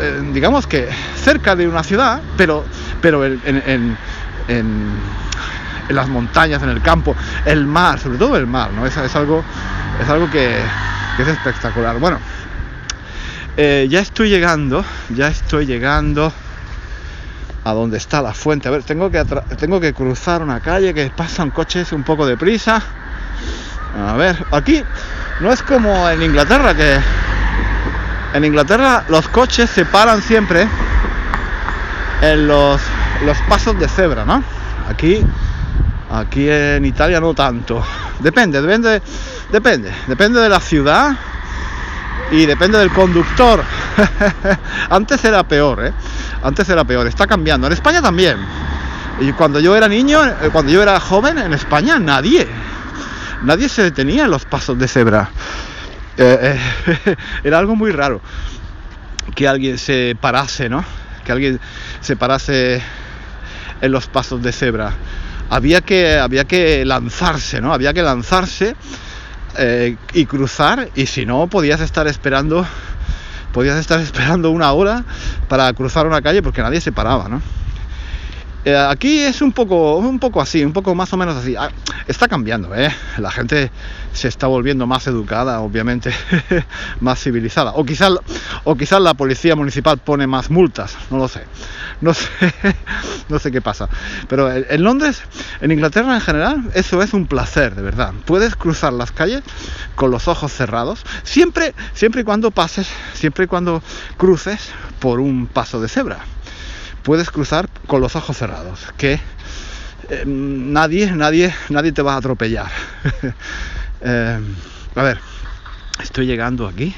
Eh, 0.00 0.30
digamos 0.32 0.66
que 0.66 0.88
cerca 1.22 1.54
de 1.54 1.68
una 1.68 1.84
ciudad, 1.84 2.20
pero, 2.36 2.64
pero 3.00 3.24
en, 3.24 3.96
las 5.92 6.08
montañas, 6.08 6.62
en 6.62 6.70
el 6.70 6.82
campo, 6.82 7.14
el 7.44 7.66
mar, 7.66 7.98
sobre 7.98 8.18
todo 8.18 8.36
el 8.36 8.46
mar, 8.46 8.70
¿no? 8.72 8.86
Es, 8.86 8.96
es 8.96 9.14
algo 9.16 9.44
es 10.00 10.08
algo 10.08 10.30
que, 10.30 10.58
es 11.18 11.28
espectacular. 11.28 11.98
Bueno, 11.98 12.18
eh, 13.56 13.86
ya 13.90 14.00
estoy 14.00 14.30
llegando, 14.30 14.84
ya 15.10 15.28
estoy 15.28 15.66
llegando 15.66 16.32
a 17.64 17.72
donde 17.72 17.98
está 17.98 18.22
la 18.22 18.32
fuente. 18.32 18.68
A 18.68 18.70
ver, 18.70 18.82
tengo 18.82 19.10
que, 19.10 19.24
tengo 19.58 19.80
que 19.80 19.92
cruzar 19.92 20.42
una 20.42 20.60
calle 20.60 20.94
que 20.94 21.10
pasan 21.10 21.50
coches 21.50 21.92
un 21.92 22.02
poco 22.02 22.26
de 22.26 22.36
prisa. 22.36 22.82
A 23.98 24.14
ver, 24.14 24.44
aquí 24.52 24.82
no 25.40 25.52
es 25.52 25.62
como 25.62 26.08
en 26.08 26.22
Inglaterra 26.22 26.74
que 26.74 26.98
en 28.32 28.44
Inglaterra 28.44 29.04
los 29.08 29.28
coches 29.28 29.68
se 29.68 29.84
paran 29.84 30.22
siempre 30.22 30.66
en 32.22 32.46
los, 32.46 32.80
los 33.26 33.36
pasos 33.48 33.78
de 33.78 33.88
cebra, 33.88 34.24
¿no? 34.24 34.42
Aquí, 34.88 35.24
aquí 36.10 36.48
en 36.48 36.84
Italia 36.84 37.20
no 37.20 37.34
tanto. 37.34 37.82
Depende, 38.20 38.60
depende 38.60 39.00
Depende, 39.52 39.92
depende 40.06 40.40
de 40.40 40.48
la 40.48 40.60
ciudad 40.60 41.16
y 42.30 42.46
depende 42.46 42.78
del 42.78 42.92
conductor. 42.92 43.64
Antes 44.90 45.24
era 45.24 45.42
peor, 45.42 45.86
¿eh? 45.86 45.92
Antes 46.44 46.68
era 46.68 46.84
peor, 46.84 47.08
está 47.08 47.26
cambiando. 47.26 47.66
En 47.66 47.72
España 47.72 48.00
también. 48.00 48.36
Y 49.20 49.32
cuando 49.32 49.58
yo 49.58 49.76
era 49.76 49.88
niño, 49.88 50.24
eh, 50.24 50.50
cuando 50.52 50.70
yo 50.70 50.82
era 50.82 51.00
joven, 51.00 51.38
en 51.38 51.52
España 51.52 51.98
nadie, 51.98 52.46
nadie 53.42 53.68
se 53.68 53.82
detenía 53.82 54.24
en 54.24 54.30
los 54.30 54.44
pasos 54.44 54.78
de 54.78 54.86
cebra. 54.86 55.30
Eh, 56.16 56.56
eh, 56.86 57.16
era 57.44 57.58
algo 57.58 57.74
muy 57.74 57.90
raro 57.90 58.20
que 59.34 59.48
alguien 59.48 59.78
se 59.78 60.16
parase, 60.20 60.68
¿no? 60.68 60.84
Que 61.24 61.32
alguien 61.32 61.60
se 62.00 62.14
parase 62.14 62.80
en 63.80 63.90
los 63.90 64.06
pasos 64.06 64.40
de 64.42 64.52
cebra. 64.52 64.92
Había 65.50 65.80
que, 65.80 66.16
había 66.18 66.44
que 66.44 66.84
lanzarse, 66.84 67.60
¿no? 67.60 67.74
Había 67.74 67.92
que 67.92 68.02
lanzarse 68.02 68.76
eh, 69.58 69.96
y 70.14 70.26
cruzar 70.26 70.88
y 70.94 71.06
si 71.06 71.26
no 71.26 71.48
podías 71.48 71.80
estar 71.80 72.06
esperando 72.06 72.64
podías 73.52 73.78
estar 73.78 74.00
esperando 74.08 74.50
una 74.50 74.72
hora 74.72 75.04
para 75.48 75.72
cruzar 75.72 76.06
una 76.06 76.22
calle 76.22 76.42
porque 76.42 76.62
nadie 76.62 76.80
se 76.80 76.92
paraba, 76.92 77.28
¿no? 77.28 77.42
Eh, 78.62 78.76
aquí 78.76 79.20
es 79.20 79.40
un 79.40 79.52
poco, 79.52 79.96
un 79.96 80.18
poco 80.18 80.38
así, 80.40 80.62
un 80.62 80.74
poco 80.74 80.94
más 80.94 81.10
o 81.14 81.16
menos 81.16 81.34
así. 81.34 81.56
Ah, 81.56 81.70
está 82.06 82.28
cambiando, 82.28 82.74
¿eh? 82.74 82.94
La 83.16 83.30
gente 83.30 83.70
se 84.12 84.28
está 84.28 84.48
volviendo 84.48 84.86
más 84.86 85.06
educada, 85.06 85.60
obviamente, 85.60 86.12
más 87.00 87.22
civilizada. 87.22 87.72
O 87.72 87.84
quizás, 87.84 88.12
o 88.64 88.76
quizás 88.76 89.00
la 89.00 89.14
policía 89.14 89.56
municipal 89.56 89.96
pone 89.98 90.26
más 90.26 90.50
multas, 90.50 90.94
no 91.10 91.16
lo 91.16 91.28
sé. 91.28 91.44
No 92.02 92.12
sé, 92.12 92.28
no 93.30 93.38
sé 93.38 93.50
qué 93.50 93.62
pasa. 93.62 93.88
Pero 94.28 94.52
en 94.52 94.82
Londres, 94.82 95.22
en 95.62 95.72
Inglaterra 95.72 96.14
en 96.14 96.20
general, 96.20 96.70
eso 96.74 97.02
es 97.02 97.14
un 97.14 97.26
placer, 97.26 97.74
de 97.74 97.82
verdad. 97.82 98.12
Puedes 98.26 98.56
cruzar 98.56 98.92
las 98.92 99.10
calles 99.10 99.42
con 99.94 100.10
los 100.10 100.28
ojos 100.28 100.52
cerrados, 100.52 101.02
siempre, 101.22 101.74
siempre 101.94 102.20
y 102.20 102.24
cuando 102.24 102.50
pases, 102.50 102.88
siempre 103.14 103.44
y 103.46 103.48
cuando 103.48 103.82
cruces 104.18 104.68
por 104.98 105.18
un 105.18 105.46
paso 105.46 105.80
de 105.80 105.88
cebra 105.88 106.18
puedes 107.02 107.30
cruzar 107.30 107.68
con 107.86 108.00
los 108.00 108.16
ojos 108.16 108.36
cerrados, 108.36 108.86
que 108.96 109.20
eh, 110.08 110.24
nadie, 110.26 111.12
nadie, 111.12 111.54
nadie 111.68 111.92
te 111.92 112.02
va 112.02 112.14
a 112.14 112.18
atropellar. 112.18 112.70
Eh, 114.02 114.40
a 114.94 115.02
ver, 115.02 115.20
estoy 116.02 116.24
llegando 116.24 116.66
aquí 116.66 116.96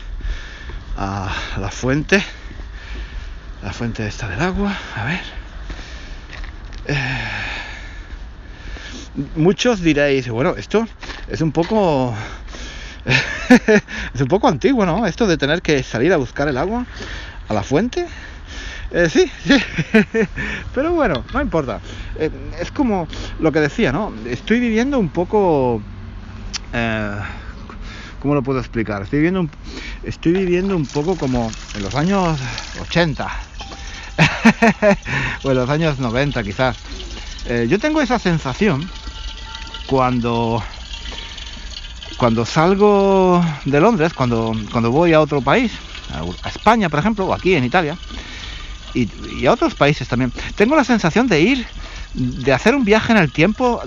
a 0.97 1.35
la 1.59 1.69
fuente, 1.69 2.23
la 3.61 3.73
fuente 3.73 4.07
esta 4.07 4.29
del 4.29 4.41
agua, 4.41 4.73
a 4.95 5.05
ver. 5.07 5.21
Eh, 6.87 7.29
muchos 9.35 9.81
diréis, 9.81 10.29
bueno, 10.29 10.55
esto 10.57 10.87
es 11.27 11.41
un 11.41 11.51
poco 11.51 12.15
es 14.15 14.21
un 14.21 14.29
poco 14.29 14.49
antiguo, 14.49 14.87
¿no? 14.87 15.07
Esto 15.07 15.27
de 15.27 15.37
tener 15.37 15.63
que 15.63 15.83
salir 15.83 16.13
a 16.13 16.17
buscar 16.17 16.49
el 16.49 16.57
agua 16.57 16.87
a 17.49 17.55
la 17.55 17.63
fuente. 17.63 18.07
Eh, 18.93 19.09
sí, 19.09 19.31
sí. 19.45 19.57
Pero 20.75 20.93
bueno, 20.93 21.25
no 21.33 21.41
importa. 21.41 21.81
Eh, 22.19 22.31
es 22.61 22.71
como 22.71 23.09
lo 23.39 23.51
que 23.51 23.61
decía, 23.61 23.91
¿no? 23.91 24.13
Estoy 24.27 24.61
viviendo 24.61 24.99
un 24.99 25.09
poco... 25.09 25.83
Eh, 26.73 27.19
¿Cómo 28.21 28.35
lo 28.35 28.43
puedo 28.43 28.61
explicar? 28.61 29.03
Estoy 29.03 29.19
viviendo 29.19 29.41
un, 29.41 29.51
estoy 30.05 30.33
viviendo 30.33 30.77
un 30.77 30.87
poco 30.87 31.17
como 31.17 31.51
en 31.75 31.83
los 31.83 31.95
años 31.95 32.39
80. 32.81 33.33
o 35.43 35.51
en 35.51 35.57
los 35.57 35.69
años 35.69 35.99
90 35.99 36.45
quizás. 36.45 36.77
yo 37.67 37.79
tengo 37.81 38.01
esa 38.01 38.21
sensación 38.21 38.89
cuando 39.89 40.63
cuando 42.17 42.47
salgo 42.47 43.45
de 43.65 43.81
Londres, 43.81 44.13
cuando, 44.15 44.55
cuando 44.71 44.93
voy 44.93 45.15
a 45.15 45.21
otro 45.21 45.43
país, 45.43 45.73
a 46.45 46.49
España 46.49 46.89
por 46.89 47.01
ejemplo, 47.01 47.27
o 47.27 47.35
aquí 47.35 47.57
en 47.57 47.65
Italia, 47.65 47.99
y, 48.95 49.47
a 49.47 49.53
otros 49.53 49.75
países 49.75 50.09
también. 50.09 50.33
Tengo 50.55 50.77
la 50.77 50.85
sensación 50.85 51.27
de 51.27 51.41
ir, 51.41 51.67
de 52.15 52.53
hacer 52.53 52.75
un 52.75 52.85
viaje 52.85 53.13
en 53.13 53.19
el 53.19 53.33
tiempo 53.33 53.81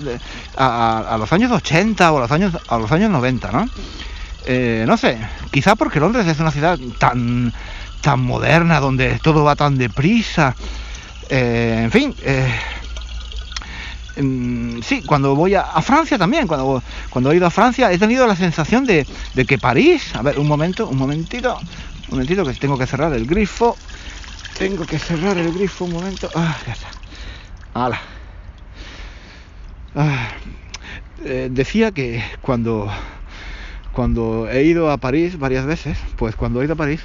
a, 0.56 1.16
los 1.18 1.32
años 1.32 1.50
80 1.52 2.12
o 2.12 2.18
a 2.18 2.20
los 2.20 2.30
años, 2.30 2.56
a 2.68 2.78
los 2.78 2.90
años 2.92 3.10
90, 3.10 3.52
¿no? 3.52 3.66
Eh, 4.46 4.84
no 4.86 4.96
sé, 4.96 5.18
quizá 5.50 5.74
porque 5.74 5.98
Londres 5.98 6.26
es 6.26 6.38
una 6.38 6.52
ciudad 6.52 6.78
tan, 6.98 7.52
tan 8.00 8.20
moderna, 8.20 8.78
donde 8.78 9.18
todo 9.18 9.44
va 9.44 9.56
tan 9.56 9.76
deprisa. 9.76 10.54
Eh, 11.28 11.80
en 11.82 11.90
fin, 11.90 12.14
eh, 12.22 12.48
mm, 14.16 14.82
sí, 14.82 15.02
cuando 15.02 15.34
voy 15.34 15.56
a, 15.56 15.64
Francia 15.82 16.16
también, 16.16 16.46
cuando, 16.46 16.80
cuando 17.10 17.32
he 17.32 17.36
ido 17.36 17.46
a 17.46 17.50
Francia, 17.50 17.90
he 17.90 17.98
tenido 17.98 18.24
la 18.26 18.36
sensación 18.36 18.84
de, 18.84 19.04
de 19.34 19.44
que 19.44 19.58
París, 19.58 20.14
a 20.14 20.22
ver, 20.22 20.38
un 20.38 20.46
momento, 20.46 20.86
un 20.86 20.96
momentito, 20.96 21.58
un 22.08 22.10
momentito 22.10 22.44
que 22.44 22.54
tengo 22.54 22.78
que 22.78 22.86
cerrar 22.86 23.12
el 23.12 23.26
grifo. 23.26 23.76
Tengo 24.58 24.86
que 24.86 24.98
cerrar 24.98 25.36
el 25.36 25.52
grifo 25.52 25.84
un 25.84 25.92
momento. 25.92 26.30
Ah, 26.34 26.56
ya 26.66 26.72
está. 26.72 26.88
¡Hala! 27.74 28.00
Ah, 29.94 30.28
eh, 31.24 31.48
decía 31.50 31.90
que 31.92 32.22
cuando, 32.40 32.90
cuando 33.92 34.48
he 34.50 34.64
ido 34.64 34.90
a 34.90 34.96
París 34.96 35.38
varias 35.38 35.66
veces, 35.66 35.98
pues 36.16 36.36
cuando 36.36 36.62
he 36.62 36.64
ido 36.64 36.72
a 36.72 36.76
París, 36.76 37.02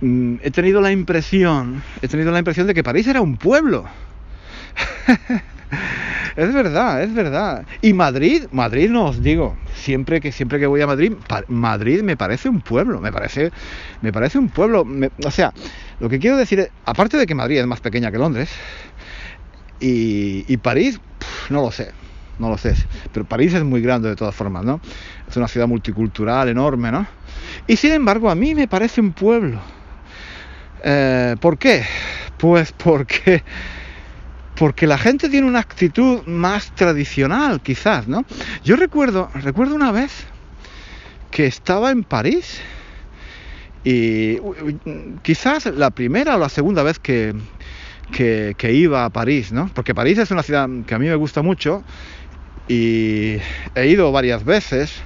mm, 0.00 0.36
he 0.42 0.50
tenido 0.50 0.80
la 0.80 0.90
impresión, 0.90 1.82
he 2.02 2.08
tenido 2.08 2.32
la 2.32 2.40
impresión 2.40 2.66
de 2.66 2.74
que 2.74 2.82
París 2.82 3.06
era 3.06 3.20
un 3.20 3.36
pueblo. 3.36 3.84
Es 6.36 6.52
verdad, 6.52 7.02
es 7.02 7.12
verdad. 7.12 7.66
Y 7.82 7.92
Madrid, 7.92 8.44
Madrid 8.52 8.88
no 8.88 9.06
os 9.06 9.22
digo, 9.22 9.56
siempre 9.74 10.20
que 10.20 10.32
siempre 10.32 10.58
que 10.58 10.66
voy 10.66 10.80
a 10.80 10.86
Madrid, 10.86 11.12
Madrid 11.48 12.02
me 12.02 12.16
parece 12.16 12.48
un 12.48 12.60
pueblo, 12.60 13.00
me 13.00 13.12
parece 13.12 13.50
me 14.00 14.12
parece 14.12 14.38
un 14.38 14.48
pueblo, 14.48 14.86
o 15.24 15.30
sea, 15.30 15.52
lo 16.00 16.08
que 16.08 16.18
quiero 16.18 16.36
decir 16.36 16.60
es, 16.60 16.70
aparte 16.86 17.18
de 17.18 17.26
que 17.26 17.34
Madrid 17.34 17.58
es 17.58 17.66
más 17.66 17.80
pequeña 17.80 18.10
que 18.10 18.18
Londres 18.18 18.50
y, 19.78 20.56
París, 20.58 21.00
no 21.50 21.60
lo 21.60 21.70
sé, 21.70 21.90
no 22.38 22.48
lo 22.48 22.56
sé, 22.56 22.74
pero 23.12 23.26
París 23.26 23.52
es 23.52 23.64
muy 23.64 23.82
grande 23.82 24.08
de 24.08 24.16
todas 24.16 24.34
formas, 24.34 24.64
¿no? 24.64 24.80
Es 25.28 25.36
una 25.36 25.48
ciudad 25.48 25.66
multicultural 25.66 26.48
enorme, 26.48 26.92
¿no? 26.92 27.06
Y 27.66 27.76
sin 27.76 27.92
embargo, 27.92 28.30
a 28.30 28.34
mí 28.34 28.54
me 28.54 28.68
parece 28.68 29.00
un 29.00 29.12
pueblo. 29.12 29.60
Eh, 30.84 31.36
¿Por 31.40 31.58
qué? 31.58 31.84
Pues 32.36 32.72
porque 32.72 33.42
porque 34.54 34.86
la 34.86 34.98
gente 34.98 35.28
tiene 35.28 35.46
una 35.46 35.60
actitud 35.60 36.22
más 36.26 36.72
tradicional, 36.74 37.60
quizás, 37.60 38.06
¿no? 38.06 38.24
Yo 38.64 38.76
recuerdo, 38.76 39.30
recuerdo 39.34 39.74
una 39.74 39.92
vez 39.92 40.26
que 41.30 41.46
estaba 41.46 41.90
en 41.90 42.04
París 42.04 42.60
y 43.84 44.38
quizás 45.22 45.66
la 45.66 45.90
primera 45.90 46.36
o 46.36 46.38
la 46.38 46.48
segunda 46.48 46.82
vez 46.82 46.98
que, 46.98 47.34
que, 48.12 48.72
iba 48.72 49.04
a 49.04 49.10
París, 49.10 49.50
¿no? 49.52 49.70
Porque 49.74 49.94
París 49.94 50.18
es 50.18 50.30
una 50.30 50.42
ciudad 50.42 50.68
que 50.86 50.94
a 50.94 50.98
mí 50.98 51.08
me 51.08 51.16
gusta 51.16 51.42
mucho 51.42 51.82
y 52.68 53.38
he 53.74 53.86
ido 53.86 54.12
varias 54.12 54.44
veces. 54.44 55.02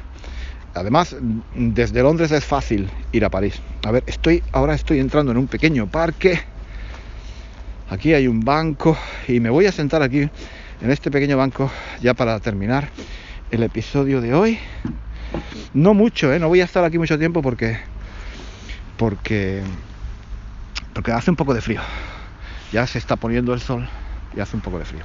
Además, 0.74 1.16
desde 1.54 2.02
Londres 2.02 2.32
es 2.32 2.44
fácil 2.44 2.90
ir 3.12 3.24
a 3.24 3.30
París. 3.30 3.62
A 3.84 3.92
ver, 3.92 4.04
estoy 4.06 4.42
ahora 4.52 4.74
estoy 4.74 4.98
entrando 4.98 5.32
en 5.32 5.38
un 5.38 5.46
pequeño 5.46 5.86
parque 5.86 6.38
Aquí 7.88 8.14
hay 8.14 8.26
un 8.26 8.40
banco 8.40 8.98
y 9.28 9.38
me 9.38 9.48
voy 9.48 9.66
a 9.66 9.72
sentar 9.72 10.02
aquí 10.02 10.28
en 10.80 10.90
este 10.90 11.10
pequeño 11.10 11.36
banco 11.36 11.70
ya 12.00 12.14
para 12.14 12.40
terminar 12.40 12.88
el 13.52 13.62
episodio 13.62 14.20
de 14.20 14.34
hoy. 14.34 14.58
No 15.72 15.94
mucho, 15.94 16.32
¿eh? 16.32 16.40
no 16.40 16.48
voy 16.48 16.60
a 16.60 16.64
estar 16.64 16.82
aquí 16.84 16.98
mucho 16.98 17.16
tiempo 17.16 17.42
porque 17.42 17.78
porque 18.96 19.62
porque 20.94 21.12
hace 21.12 21.30
un 21.30 21.36
poco 21.36 21.54
de 21.54 21.60
frío. 21.60 21.80
Ya 22.72 22.88
se 22.88 22.98
está 22.98 23.14
poniendo 23.14 23.54
el 23.54 23.60
sol 23.60 23.88
y 24.36 24.40
hace 24.40 24.56
un 24.56 24.62
poco 24.62 24.80
de 24.80 24.84
frío. 24.84 25.02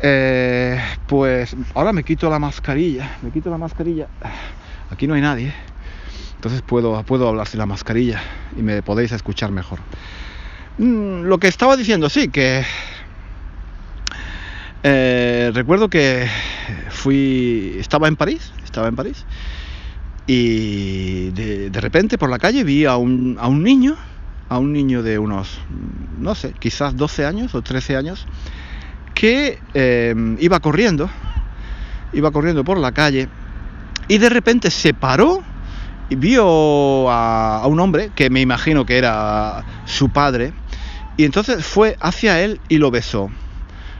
Eh, 0.00 0.80
pues 1.08 1.56
ahora 1.74 1.92
me 1.92 2.04
quito 2.04 2.30
la 2.30 2.38
mascarilla, 2.38 3.18
me 3.22 3.32
quito 3.32 3.50
la 3.50 3.58
mascarilla. 3.58 4.06
Aquí 4.90 5.08
no 5.08 5.14
hay 5.14 5.22
nadie, 5.22 5.52
entonces 6.36 6.62
puedo 6.62 7.02
puedo 7.02 7.28
hablar 7.28 7.48
sin 7.48 7.58
la 7.58 7.66
mascarilla 7.66 8.20
y 8.56 8.62
me 8.62 8.80
podéis 8.82 9.10
escuchar 9.10 9.50
mejor. 9.50 9.80
Mm, 10.80 11.24
lo 11.24 11.36
que 11.36 11.46
estaba 11.46 11.76
diciendo, 11.76 12.08
sí, 12.08 12.28
que 12.28 12.64
eh, 14.82 15.50
recuerdo 15.52 15.90
que 15.90 16.26
fui, 16.88 17.76
estaba 17.78 18.08
en 18.08 18.16
París, 18.16 18.50
estaba 18.64 18.88
en 18.88 18.96
París, 18.96 19.26
y 20.26 21.32
de, 21.32 21.80
repente 21.82 22.16
por 22.16 22.30
la 22.30 22.38
calle 22.38 22.64
vi 22.64 22.86
a 22.86 22.96
un, 22.96 23.36
a 23.38 23.46
un, 23.48 23.62
niño, 23.62 23.94
a 24.48 24.58
un 24.58 24.72
niño 24.72 25.02
de 25.02 25.18
unos, 25.18 25.60
no 26.18 26.34
sé, 26.34 26.54
quizás 26.58 26.96
12 26.96 27.26
años 27.26 27.54
o 27.54 27.60
13 27.60 27.96
años, 27.96 28.26
que 29.12 29.58
eh, 29.74 30.14
iba 30.38 30.60
corriendo, 30.60 31.10
iba 32.14 32.30
corriendo 32.30 32.64
por 32.64 32.78
la 32.78 32.92
calle, 32.92 33.28
y 34.08 34.16
de 34.16 34.30
repente 34.30 34.70
se 34.70 34.94
paró 34.94 35.42
y 36.08 36.16
vio 36.16 37.10
a, 37.10 37.66
un 37.66 37.78
hombre, 37.80 38.12
que 38.14 38.30
me 38.30 38.40
imagino 38.40 38.86
que 38.86 38.98
era 38.98 39.62
su 39.84 40.08
padre, 40.08 40.54
y 41.20 41.24
entonces 41.24 41.66
fue 41.66 41.98
hacia 42.00 42.40
él 42.40 42.62
y 42.70 42.78
lo 42.78 42.90
besó. 42.90 43.30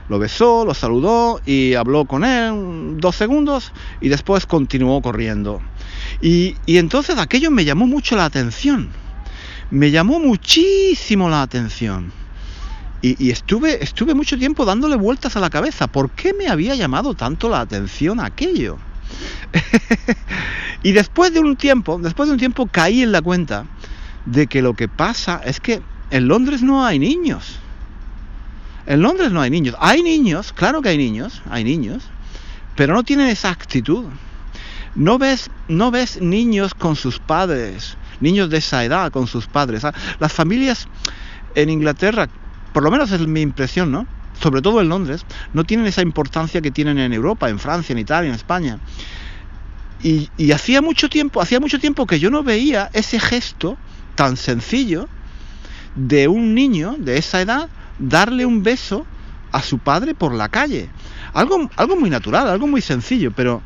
Lo 0.09 0.17
besó, 0.17 0.65
lo 0.65 0.73
saludó 0.73 1.39
y 1.45 1.75
habló 1.75 2.05
con 2.05 2.23
él 2.23 2.97
dos 2.97 3.15
segundos 3.15 3.73
y 4.01 4.09
después 4.09 4.47
continuó 4.47 5.03
corriendo. 5.03 5.61
Y, 6.19 6.55
entonces 6.65 7.19
aquello 7.19 7.51
me 7.51 7.63
llamó 7.63 7.85
mucho 7.85 8.15
la 8.15 8.25
atención. 8.25 8.89
Me 9.69 9.91
llamó 9.91 10.19
muchísimo 10.19 11.29
la 11.29 11.43
atención. 11.43 12.11
Y, 13.03 13.23
y, 13.23 13.29
estuve, 13.29 13.83
estuve 13.83 14.15
mucho 14.15 14.35
tiempo 14.35 14.65
dándole 14.65 14.95
vueltas 14.95 15.37
a 15.37 15.41
la 15.41 15.51
cabeza. 15.51 15.85
¿Por 15.85 16.09
qué 16.09 16.33
me 16.33 16.47
había 16.47 16.73
llamado 16.73 17.13
tanto 17.13 17.49
la 17.49 17.59
atención 17.59 18.19
aquello? 18.19 18.79
y 20.81 20.91
después 20.91 21.31
de 21.35 21.39
un 21.39 21.55
tiempo, 21.55 21.99
después 22.01 22.29
de 22.29 22.33
un 22.33 22.39
tiempo 22.39 22.65
caí 22.65 23.03
en 23.03 23.11
la 23.11 23.21
cuenta 23.21 23.67
de 24.25 24.47
que 24.47 24.63
lo 24.63 24.73
que 24.73 24.87
pasa 24.87 25.39
es 25.45 25.59
que 25.59 25.83
en 26.11 26.27
Londres 26.27 26.61
no 26.61 26.85
hay 26.85 26.99
niños. 26.99 27.57
En 28.85 29.01
Londres 29.01 29.31
no 29.31 29.41
hay 29.41 29.49
niños. 29.49 29.75
Hay 29.79 30.03
niños, 30.03 30.53
claro 30.53 30.81
que 30.81 30.89
hay 30.89 30.97
niños, 30.97 31.41
hay 31.49 31.63
niños, 31.63 32.03
pero 32.75 32.93
no 32.93 33.03
tienen 33.03 33.27
esa 33.27 33.49
actitud. 33.49 34.05
No 34.93 35.17
ves, 35.17 35.49
no 35.69 35.89
ves 35.89 36.21
niños 36.21 36.73
con 36.73 36.97
sus 36.97 37.19
padres, 37.19 37.95
niños 38.19 38.49
de 38.49 38.57
esa 38.57 38.83
edad 38.83 39.11
con 39.11 39.25
sus 39.25 39.47
padres. 39.47 39.85
Ah, 39.85 39.93
las 40.19 40.33
familias 40.33 40.87
en 41.55 41.69
Inglaterra, 41.69 42.27
por 42.73 42.83
lo 42.83 42.91
menos 42.91 43.11
es 43.11 43.25
mi 43.25 43.39
impresión, 43.39 43.89
¿no? 43.91 44.05
Sobre 44.41 44.61
todo 44.61 44.81
en 44.81 44.89
Londres, 44.89 45.25
no 45.53 45.63
tienen 45.63 45.85
esa 45.85 46.01
importancia 46.01 46.61
que 46.61 46.71
tienen 46.71 46.97
en 46.97 47.13
Europa, 47.13 47.49
en 47.49 47.59
Francia, 47.59 47.93
en 47.93 47.99
Italia, 47.99 48.29
en 48.29 48.35
España. 48.35 48.79
Y, 50.03 50.29
y 50.35 50.51
hacía 50.51 50.81
mucho 50.81 51.07
tiempo, 51.07 51.41
hacía 51.41 51.61
mucho 51.61 51.79
tiempo 51.79 52.05
que 52.05 52.19
yo 52.19 52.29
no 52.29 52.43
veía 52.43 52.89
ese 52.91 53.19
gesto 53.19 53.77
tan 54.15 54.35
sencillo 54.35 55.07
de 55.95 56.27
un 56.27 56.55
niño 56.55 56.95
de 56.97 57.17
esa 57.17 57.41
edad 57.41 57.69
darle 57.99 58.45
un 58.45 58.63
beso 58.63 59.05
a 59.51 59.61
su 59.61 59.79
padre 59.79 60.13
por 60.13 60.33
la 60.33 60.49
calle. 60.49 60.89
Algo, 61.33 61.69
algo 61.75 61.95
muy 61.95 62.09
natural, 62.09 62.47
algo 62.47 62.67
muy 62.67 62.81
sencillo, 62.81 63.31
pero 63.31 63.61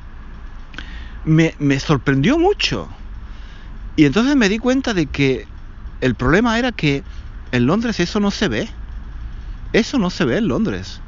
me, 1.24 1.56
me 1.60 1.80
sorprendió 1.80 2.38
mucho. 2.38 2.88
Y 3.96 4.06
entonces 4.06 4.36
me 4.36 4.50
di 4.50 4.60
cuenta 4.60 4.94
de 4.94 5.06
que 5.06 5.48
el 6.02 6.16
problema 6.16 6.60
era 6.60 6.72
que 6.72 7.04
en 7.52 7.66
Londres 7.66 8.00
eso 8.00 8.20
no 8.20 8.32
se 8.32 8.48
ve. 8.48 8.70
Eso 9.74 9.98
no 9.98 10.10
se 10.10 10.26
ve 10.26 10.38
en 10.38 10.48
Londres. 10.48 11.02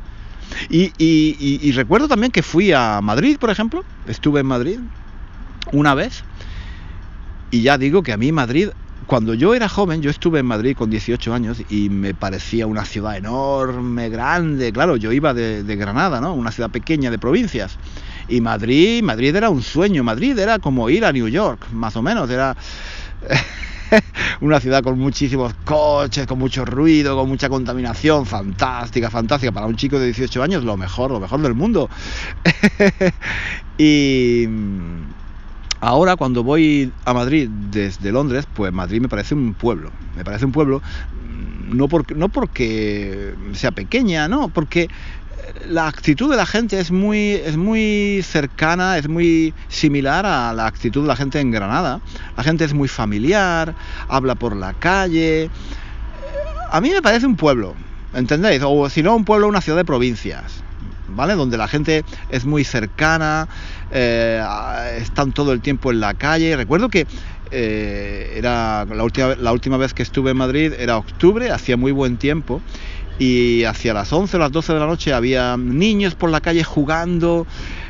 Y, 0.70 0.94
y, 0.98 1.60
y, 1.62 1.72
recuerdo 1.74 2.08
también 2.08 2.32
que 2.32 2.42
fui 2.42 2.72
a 2.72 3.02
Madrid, 3.02 3.38
por 3.38 3.50
ejemplo. 3.50 3.84
Estuve 4.08 4.42
en 4.42 4.46
Madrid 4.46 4.80
una 5.72 5.94
vez. 5.94 6.24
Y 7.52 7.62
ya 7.62 7.78
digo 7.78 8.04
que 8.04 8.14
a 8.14 8.18
mí 8.18 8.32
Madrid 8.32 8.70
cuando 9.08 9.34
yo 9.34 9.54
era 9.54 9.70
joven, 9.70 10.02
yo 10.02 10.10
estuve 10.10 10.40
en 10.40 10.46
Madrid 10.46 10.76
con 10.76 10.90
18 10.90 11.34
años 11.34 11.64
y 11.70 11.90
me 11.90 12.14
parecía 12.14 12.68
una 12.68 12.84
ciudad 12.84 13.16
enorme, 13.16 14.10
grande. 14.10 14.74
Claro, 14.74 14.98
yo 14.98 15.14
iba 15.14 15.34
de, 15.34 15.64
Granada, 15.78 16.20
¿no? 16.20 16.34
Una 16.34 16.52
ciudad 16.52 16.70
pequeña 16.70 17.10
de 17.10 17.18
provincias. 17.18 17.78
Y 18.28 18.42
Madrid, 18.42 19.02
Madrid 19.02 19.34
era 19.34 19.50
un 19.50 19.64
sueño. 19.64 20.04
Madrid 20.04 20.38
era 20.38 20.60
como 20.60 20.90
ir 20.90 21.06
a 21.06 21.14
New 21.14 21.30
York, 21.30 21.68
más 21.72 21.96
o 21.96 22.02
menos. 22.02 22.30
Era 22.30 22.58
una 24.42 24.60
ciudad 24.60 24.84
con 24.84 25.00
muchísimos 25.00 25.54
coches, 25.64 26.28
con 26.28 26.38
mucho 26.38 26.66
ruido, 26.66 27.16
con 27.16 27.30
mucha 27.30 27.48
contaminación, 27.48 28.26
fantástica, 28.26 29.10
fantástica. 29.10 29.54
Para 29.54 29.68
un 29.68 29.78
chico 29.78 29.98
de 30.00 30.08
18 30.08 30.44
años, 30.44 30.66
lo 30.66 30.76
mejor, 30.76 31.12
lo 31.12 31.22
mejor 31.22 31.42
del 31.42 31.54
mundo. 31.54 31.90
y 33.78 34.48
Ahora 35.80 36.16
cuando 36.16 36.44
voy 36.44 36.92
a 37.06 37.14
Madrid 37.14 37.50
desde 37.50 38.12
Londres, 38.12 38.46
pues 38.52 38.74
Madrid 38.74 39.02
me 39.02 39.10
parece 39.10 39.36
un 39.36 39.54
pueblo. 39.54 39.92
Me 40.16 40.24
parece 40.24 40.46
un 40.46 40.52
pueblo 40.52 40.82
mm, 41.12 41.76
no 41.76 41.88
porque, 41.88 42.16
no 42.16 42.30
porque 42.30 43.36
sea 43.54 43.72
pequeña, 43.72 44.28
no, 44.28 44.50
porque 44.50 44.84
eh, 44.84 44.90
la 45.68 45.88
actitud 45.88 46.30
de 46.30 46.38
la 46.38 46.46
gente 46.46 46.80
es 46.80 46.92
muy, 46.92 47.34
es 47.34 47.58
muy 47.58 48.22
cercana, 48.24 48.98
es 48.98 49.08
muy 49.08 49.54
similar 49.68 50.26
a 50.26 50.54
la 50.54 50.66
actitud 50.66 51.04
de 51.04 51.08
la 51.08 51.16
gente 51.16 51.40
en 51.40 51.52
Granada. 51.52 52.02
La 52.36 52.44
gente 52.44 52.66
es 52.66 52.74
muy 52.74 52.88
familiar, 52.88 53.76
habla 54.08 54.36
por 54.36 54.56
la 54.56 54.74
calle. 54.74 55.50
A 56.72 56.82
mí 56.82 56.90
me 56.90 57.02
parece 57.02 57.28
un 57.28 57.36
pueblo. 57.36 57.76
¿entendéis? 58.14 58.62
O 58.66 58.90
si 58.90 59.04
no, 59.04 59.16
un 59.16 59.26
pueblo, 59.26 59.48
una 59.48 59.62
ciudad 59.62 59.78
de 59.78 59.86
provincias. 59.86 60.64
¿Vale? 61.10 61.36
Donde 61.36 61.58
la 61.58 61.68
gente 61.68 62.04
es 62.30 62.46
muy 62.46 62.64
cercana, 62.64 63.48
eh, 63.92 64.44
están 65.00 65.32
todo 65.32 65.54
el 65.54 65.62
tiempo 65.62 65.92
en 65.92 66.00
la 66.00 66.14
calle. 66.14 66.56
Recuerdo 66.56 66.90
que 66.90 67.08
eh, 67.52 68.34
era 68.36 68.86
la 68.86 69.04
última, 69.04 69.36
la 69.36 69.54
última 69.54 69.78
vez 69.78 69.94
que 69.94 70.04
estuve 70.04 70.32
en 70.32 70.38
Madrid, 70.38 70.74
era 70.78 70.98
octubre, 70.98 71.50
hacía 71.52 71.78
muy 71.78 71.92
buen 71.92 72.18
tiempo 72.18 72.62
y 73.20 73.64
hacia 73.64 73.94
las 73.94 74.14
11 74.14 74.38
o 74.38 74.40
las 74.40 74.52
12 74.52 74.74
de 74.74 74.80
la 74.80 74.86
noche 74.86 75.14
había 75.14 75.58
niños 75.58 76.16
por 76.16 76.30
la 76.30 76.42
calle 76.42 76.64
jugando, 76.64 77.48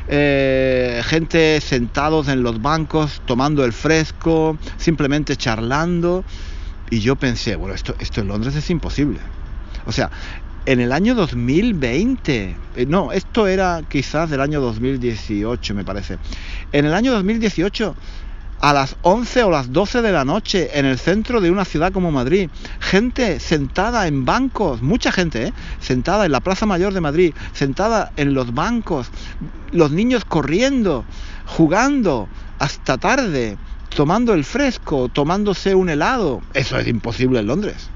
eh, 0.08 1.02
gente 1.04 1.60
sentados 1.60 2.28
en 2.28 2.42
los 2.42 2.62
bancos 2.62 3.20
tomando 3.26 3.64
el 3.64 3.72
fresco, 3.72 4.56
simplemente 4.78 5.36
charlando. 5.36 6.24
Y 6.90 7.00
yo 7.00 7.16
pensé, 7.16 7.56
bueno, 7.56 7.74
esto, 7.74 7.94
esto 7.98 8.22
en 8.22 8.28
Londres 8.28 8.54
es 8.54 8.70
imposible. 8.70 9.20
O 9.86 9.92
sea, 9.92 10.10
en 10.68 10.80
el 10.80 10.92
año 10.92 11.14
2020, 11.14 12.54
eh, 12.76 12.86
no, 12.86 13.10
esto 13.10 13.46
era 13.46 13.80
quizás 13.88 14.28
del 14.28 14.42
año 14.42 14.60
2018, 14.60 15.74
me 15.74 15.82
parece. 15.82 16.18
En 16.72 16.84
el 16.84 16.92
año 16.92 17.12
2018 17.12 17.94
a 18.60 18.74
las 18.74 18.96
11 19.00 19.44
o 19.44 19.50
las 19.50 19.72
12 19.72 20.02
de 20.02 20.12
la 20.12 20.26
noche 20.26 20.68
en 20.74 20.84
el 20.84 20.98
centro 20.98 21.40
de 21.40 21.50
una 21.50 21.64
ciudad 21.64 21.90
como 21.90 22.10
Madrid. 22.10 22.50
Gente 22.80 23.40
sentada 23.40 24.06
en 24.08 24.26
bancos, 24.26 24.82
mucha 24.82 25.10
gente, 25.10 25.46
¿eh? 25.46 25.52
sentada 25.80 26.26
en 26.26 26.32
la 26.32 26.40
Plaza 26.40 26.66
Mayor 26.66 26.92
de 26.92 27.00
Madrid, 27.00 27.32
sentada 27.54 28.12
en 28.16 28.34
los 28.34 28.52
bancos, 28.52 29.10
los 29.72 29.90
niños 29.90 30.26
corriendo, 30.26 31.02
jugando 31.46 32.28
hasta 32.58 32.98
tarde, 32.98 33.56
tomando 33.96 34.34
el 34.34 34.44
fresco, 34.44 35.08
tomándose 35.08 35.74
un 35.74 35.88
helado. 35.88 36.42
Eso 36.52 36.78
es 36.78 36.86
imposible 36.88 37.40
en 37.40 37.46
Londres. 37.46 37.88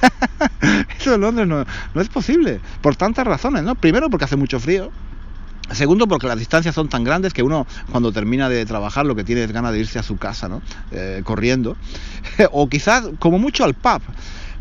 Eso 1.00 1.14
en 1.14 1.20
Londres 1.20 1.46
no, 1.48 1.64
es 2.00 2.08
posible, 2.08 2.60
por 2.80 2.96
tantas 2.96 3.26
razones, 3.26 3.62
¿no? 3.62 3.74
Primero 3.74 4.08
porque 4.10 4.24
hace 4.24 4.36
mucho 4.36 4.60
frío, 4.60 4.90
Segundo, 5.72 6.08
porque 6.08 6.26
las 6.26 6.36
distancias 6.36 6.74
son 6.74 6.88
tan 6.88 7.04
grandes 7.04 7.32
que 7.32 7.44
uno 7.44 7.64
cuando 7.92 8.10
termina 8.10 8.48
de 8.48 8.66
trabajar 8.66 9.06
lo 9.06 9.14
que 9.14 9.22
tiene 9.22 9.44
es 9.44 9.52
ganas 9.52 9.72
de 9.72 9.78
irse 9.78 10.00
a 10.00 10.02
su 10.02 10.16
casa, 10.16 10.48
¿no? 10.48 10.60
Eh, 10.90 11.20
corriendo. 11.24 11.76
o 12.50 12.68
quizás 12.68 13.08
como 13.20 13.38
mucho 13.38 13.62
al 13.62 13.74
pub. 13.74 14.02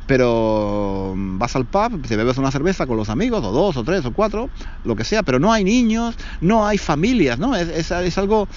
Pero 0.05 1.15
vas 1.15 1.55
al 1.55 1.65
pub, 1.65 2.05
te 2.07 2.15
bebes 2.15 2.37
una 2.37 2.51
cerveza 2.51 2.85
con 2.85 2.95
los 2.95 3.09
amigos, 3.09 3.43
o 3.43 3.51
dos, 3.51 3.75
o 3.77 3.83
tres, 3.83 4.05
o 4.05 4.11
cuatro, 4.11 4.49
lo 4.83 4.95
que 4.95 5.03
sea, 5.03 5.23
pero 5.23 5.39
no 5.39 5.51
hay 5.51 5.63
niños, 5.63 6.15
no 6.41 6.67
hay 6.67 6.77
familias, 6.77 7.39
¿no? 7.39 7.55
Es 7.55 7.91
algo 8.17 8.47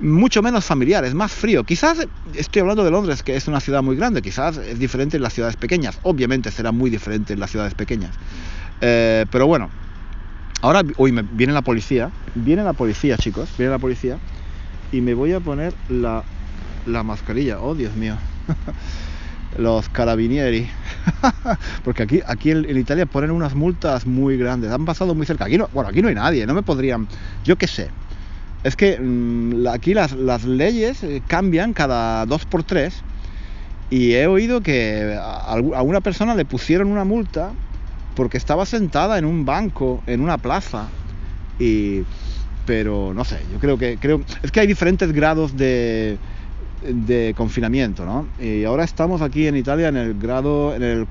mucho 0.00 0.42
menos 0.42 0.64
familiar, 0.64 1.04
es 1.04 1.14
más 1.14 1.32
frío. 1.32 1.64
Quizás 1.64 2.06
estoy 2.34 2.60
hablando 2.60 2.84
de 2.84 2.90
Londres, 2.90 3.22
que 3.22 3.36
es 3.36 3.48
una 3.48 3.60
ciudad 3.60 3.82
muy 3.82 3.96
grande, 3.96 4.22
quizás 4.22 4.56
es 4.58 4.78
diferente 4.78 5.16
en 5.16 5.22
las 5.22 5.32
ciudades 5.32 5.56
pequeñas. 5.56 5.98
Obviamente 6.02 6.50
será 6.50 6.72
muy 6.72 6.90
diferente 6.90 7.32
en 7.32 7.40
las 7.40 7.50
ciudades 7.50 7.74
pequeñas. 7.74 8.14
Eh, 8.80 9.26
pero 9.30 9.46
bueno, 9.46 9.70
Ahora, 10.60 10.82
hoy 10.96 11.12
me, 11.12 11.22
viene 11.22 11.52
la 11.52 11.62
policía, 11.62 12.10
viene 12.34 12.64
la 12.64 12.72
policía, 12.72 13.16
chicos, 13.16 13.48
viene 13.56 13.70
la 13.70 13.78
policía 13.78 14.18
y 14.90 15.00
me 15.00 15.14
voy 15.14 15.32
a 15.32 15.38
poner 15.38 15.72
la, 15.88 16.24
la 16.84 17.04
mascarilla. 17.04 17.60
Oh, 17.60 17.76
Dios 17.76 17.94
mío. 17.94 18.16
Los 19.58 19.88
carabinieri. 19.88 20.68
Porque 21.84 22.02
aquí, 22.02 22.20
aquí 22.26 22.50
en, 22.50 22.76
Italia 22.76 23.06
ponen 23.06 23.30
unas 23.30 23.54
multas 23.54 24.04
muy 24.04 24.36
grandes. 24.36 24.72
Han 24.72 24.84
pasado 24.84 25.14
muy 25.14 25.26
cerca. 25.26 25.44
Aquí 25.44 25.58
no, 25.58 25.68
bueno, 25.72 25.90
aquí 25.90 26.02
no 26.02 26.08
hay 26.08 26.16
nadie, 26.16 26.44
no 26.44 26.54
me 26.54 26.62
podrían. 26.62 27.06
Yo 27.44 27.54
qué 27.54 27.68
sé. 27.68 27.88
Es 28.64 28.76
que 28.76 28.98
mm, 28.98 29.66
aquí 29.68 29.94
las, 29.94 30.12
leyes 30.44 31.02
eh, 31.02 31.22
cambian 31.26 31.72
cada 31.72 32.26
dos 32.26 32.44
por 32.44 32.62
tres. 32.62 33.02
Y 33.90 34.12
he 34.12 34.26
oído 34.26 34.60
que 34.60 35.18
a, 35.18 35.82
una 35.82 36.00
persona 36.02 36.34
le 36.34 36.44
pusieron 36.44 36.88
una 36.88 37.04
multa 37.04 37.52
porque 38.14 38.36
estaba 38.36 38.66
sentada 38.66 39.16
en 39.16 39.24
un 39.24 39.46
banco, 39.46 40.02
en 40.06 40.20
una 40.20 40.36
plaza, 40.36 40.88
pero 42.66 43.14
no 43.14 43.24
sé, 43.24 43.38
yo 43.50 43.58
creo 43.58 43.78
que 43.78 43.96
es 44.42 44.50
que 44.50 44.60
hay 44.60 44.66
diferentes 44.66 45.12
grados 45.12 45.56
de, 45.56 46.18
de 46.82 47.32
confinamiento, 47.36 48.04
¿no? 48.04 48.26
Y 48.44 48.64
ahora 48.64 48.84
estamos 48.84 49.22
aquí 49.22 49.46
en 49.46 49.56
Italia 49.56 49.88
en 49.88 49.96
el 49.96 50.18
grado 50.18 50.74
en 50.74 50.82
el 50.82 51.06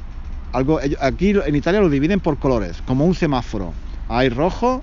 algo 0.53 0.79
aquí 1.01 1.29
en 1.29 1.55
Italia 1.55 1.81
lo 1.81 1.89
dividen 1.89 2.19
por 2.19 2.37
colores, 2.37 2.81
como 2.85 3.05
un 3.05 3.15
semáforo. 3.15 3.73
Hay 4.09 4.29
rojo, 4.29 4.81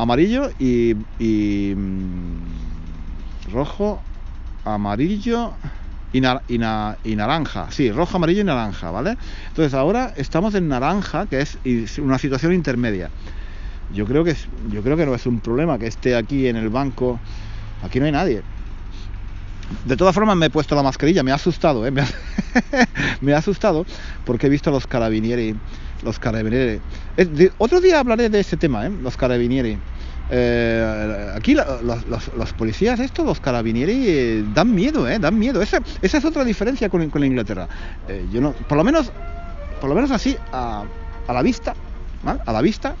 amarillo 0.00 0.50
y, 0.58 0.96
y 1.18 1.74
mm, 1.76 3.52
rojo, 3.52 4.02
amarillo 4.64 5.52
y, 6.12 6.20
naranja, 6.20 7.70
sí, 7.70 7.90
rojo, 7.90 8.16
amarillo 8.16 8.40
y 8.40 8.44
naranja, 8.44 8.90
¿vale? 8.90 9.16
Entonces 9.48 9.74
ahora 9.74 10.12
estamos 10.16 10.54
en 10.54 10.68
naranja, 10.68 11.26
que 11.26 11.40
es 11.40 11.58
una 11.98 12.18
situación 12.18 12.52
intermedia. 12.52 13.10
Yo 13.94 14.06
creo 14.06 14.24
que 14.24 14.36
yo 14.70 14.82
creo 14.82 14.96
que 14.96 15.06
no 15.06 15.14
es 15.14 15.26
un 15.26 15.40
problema 15.40 15.78
que 15.78 15.86
esté 15.86 16.14
aquí 16.14 16.46
en 16.46 16.56
el 16.56 16.68
banco. 16.68 17.18
Aquí 17.84 17.98
no 17.98 18.06
hay 18.06 18.12
nadie. 18.12 18.42
De 19.84 19.96
todas 19.96 20.14
formas 20.14 20.36
me 20.36 20.46
he 20.46 20.50
puesto 20.50 20.74
la 20.74 20.82
mascarilla, 20.82 21.22
me 21.22 21.32
ha 21.32 21.36
asustado, 21.36 21.86
¿eh? 21.86 21.90
me, 23.20 23.32
ha, 23.32 23.38
asustado 23.38 23.86
porque 24.24 24.46
he 24.46 24.50
visto 24.50 24.70
a 24.70 24.72
los 24.72 24.86
carabinieri, 24.86 25.54
los 26.02 26.18
carabinieri. 26.18 26.80
otro 27.58 27.80
día 27.80 28.00
hablaré 28.00 28.28
de 28.28 28.40
ese 28.40 28.56
tema, 28.56 28.86
¿eh? 28.86 28.90
Los 29.02 29.16
carabinieri. 29.16 29.78
Eh, 30.32 31.32
aquí 31.34 31.54
los, 31.56 32.52
policías, 32.52 33.00
estos, 33.00 33.26
los 33.26 33.40
carabinieri, 33.40 34.04
eh, 34.06 34.44
dan 34.54 34.72
miedo, 34.72 35.08
eh, 35.08 35.18
dan 35.18 35.38
miedo. 35.38 35.60
Esa, 35.60 35.82
esa 36.00 36.18
es 36.18 36.24
otra 36.24 36.44
diferencia 36.44 36.88
con, 36.88 37.10
con 37.10 37.24
Inglaterra. 37.24 37.68
Eh, 38.08 38.26
yo 38.32 38.40
no, 38.40 38.52
por 38.52 38.78
lo 38.78 38.84
menos, 38.84 39.10
por 39.80 39.88
lo 39.88 39.96
menos 39.96 40.10
así, 40.12 40.36
a, 40.52 40.84
la 41.28 41.42
vista, 41.42 41.74
a 42.46 42.52
la 42.52 42.60
vista, 42.60 42.94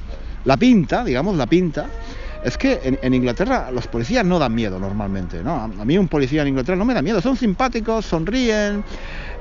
la 0.44 0.56
pinta, 0.56 1.04
digamos, 1.04 1.36
la 1.36 1.46
pinta. 1.46 1.86
Es 2.42 2.56
que 2.56 2.98
en, 3.02 3.14
Inglaterra 3.14 3.70
los 3.70 3.86
policías 3.86 4.24
no 4.24 4.38
dan 4.38 4.54
miedo 4.54 4.78
normalmente, 4.78 5.42
¿no? 5.42 5.56
A, 5.56 5.68
mí 5.68 5.98
un 5.98 6.08
policía 6.08 6.42
en 6.42 6.48
Inglaterra 6.48 6.76
no 6.76 6.84
me 6.84 6.94
da 6.94 7.02
miedo, 7.02 7.20
son 7.20 7.36
simpáticos, 7.36 8.06
sonríen, 8.06 8.82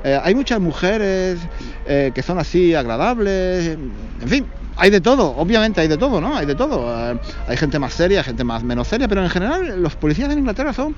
hay 0.04 0.36
muchas 0.36 0.60
mujeres 0.60 1.40
que 1.86 2.22
son 2.22 2.40
así 2.40 2.74
agradables, 2.74 3.78
en 4.22 4.28
fin, 4.28 4.46
hay 4.80 4.90
de 4.90 5.02
todo, 5.02 5.36
obviamente 5.36 5.82
hay 5.82 5.90
de 5.90 5.98
todo, 5.98 6.22
¿no? 6.22 6.36
Hay 6.36 6.46
de 6.46 6.56
todo. 6.56 7.12
Eh, 7.12 7.20
hay 7.48 7.58
gente 7.58 7.78
más 7.80 7.94
seria, 7.94 8.24
gente 8.24 8.46
más 8.46 8.64
menos 8.64 8.88
seria, 8.88 9.10
pero 9.10 9.22
en 9.22 9.30
general 9.30 9.82
los 9.82 9.96
policías 9.96 10.32
en 10.32 10.40
Inglaterra 10.40 10.72
son, 10.72 10.96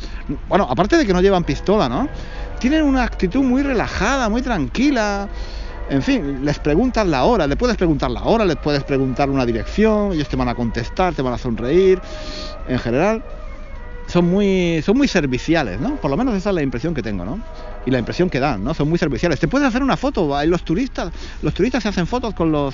bueno, 0.47 0.67
aparte 0.69 0.97
de 0.97 1.05
que 1.05 1.13
no 1.13 1.21
llevan 1.21 1.43
pistola, 1.43 1.89
¿no? 1.89 2.07
Tienen 2.59 2.83
una 2.83 3.03
actitud 3.03 3.41
muy 3.41 3.63
relajada, 3.63 4.29
muy 4.29 4.43
tranquila. 4.43 5.27
En 5.91 6.01
fin, 6.01 6.45
les 6.45 6.57
preguntas 6.57 7.05
la 7.05 7.25
hora, 7.25 7.45
le 7.47 7.57
puedes 7.57 7.75
preguntar 7.75 8.09
la 8.09 8.23
hora, 8.23 8.45
les 8.45 8.55
puedes 8.55 8.81
preguntar 8.85 9.29
una 9.29 9.45
dirección, 9.45 10.13
ellos 10.13 10.29
te 10.29 10.37
van 10.37 10.47
a 10.47 10.55
contestar, 10.55 11.13
te 11.13 11.21
van 11.21 11.33
a 11.33 11.37
sonreír. 11.37 11.99
En 12.65 12.79
general, 12.79 13.21
son 14.07 14.23
muy, 14.23 14.81
son 14.85 14.95
muy 14.95 15.09
serviciales, 15.09 15.81
¿no? 15.81 15.97
Por 15.97 16.09
lo 16.09 16.15
menos 16.15 16.33
esa 16.33 16.51
es 16.51 16.55
la 16.55 16.61
impresión 16.61 16.93
que 16.93 17.03
tengo, 17.03 17.25
¿no? 17.25 17.41
Y 17.85 17.91
la 17.91 17.99
impresión 17.99 18.29
que 18.29 18.39
dan, 18.39 18.63
¿no? 18.63 18.73
Son 18.73 18.87
muy 18.87 18.97
serviciales. 18.97 19.41
Te 19.41 19.49
puedes 19.49 19.67
hacer 19.67 19.83
una 19.83 19.97
foto, 19.97 20.33
los 20.45 20.63
turistas, 20.63 21.11
los 21.41 21.53
turistas 21.53 21.83
se 21.83 21.89
hacen 21.89 22.07
fotos 22.07 22.33
con 22.33 22.53
los 22.53 22.73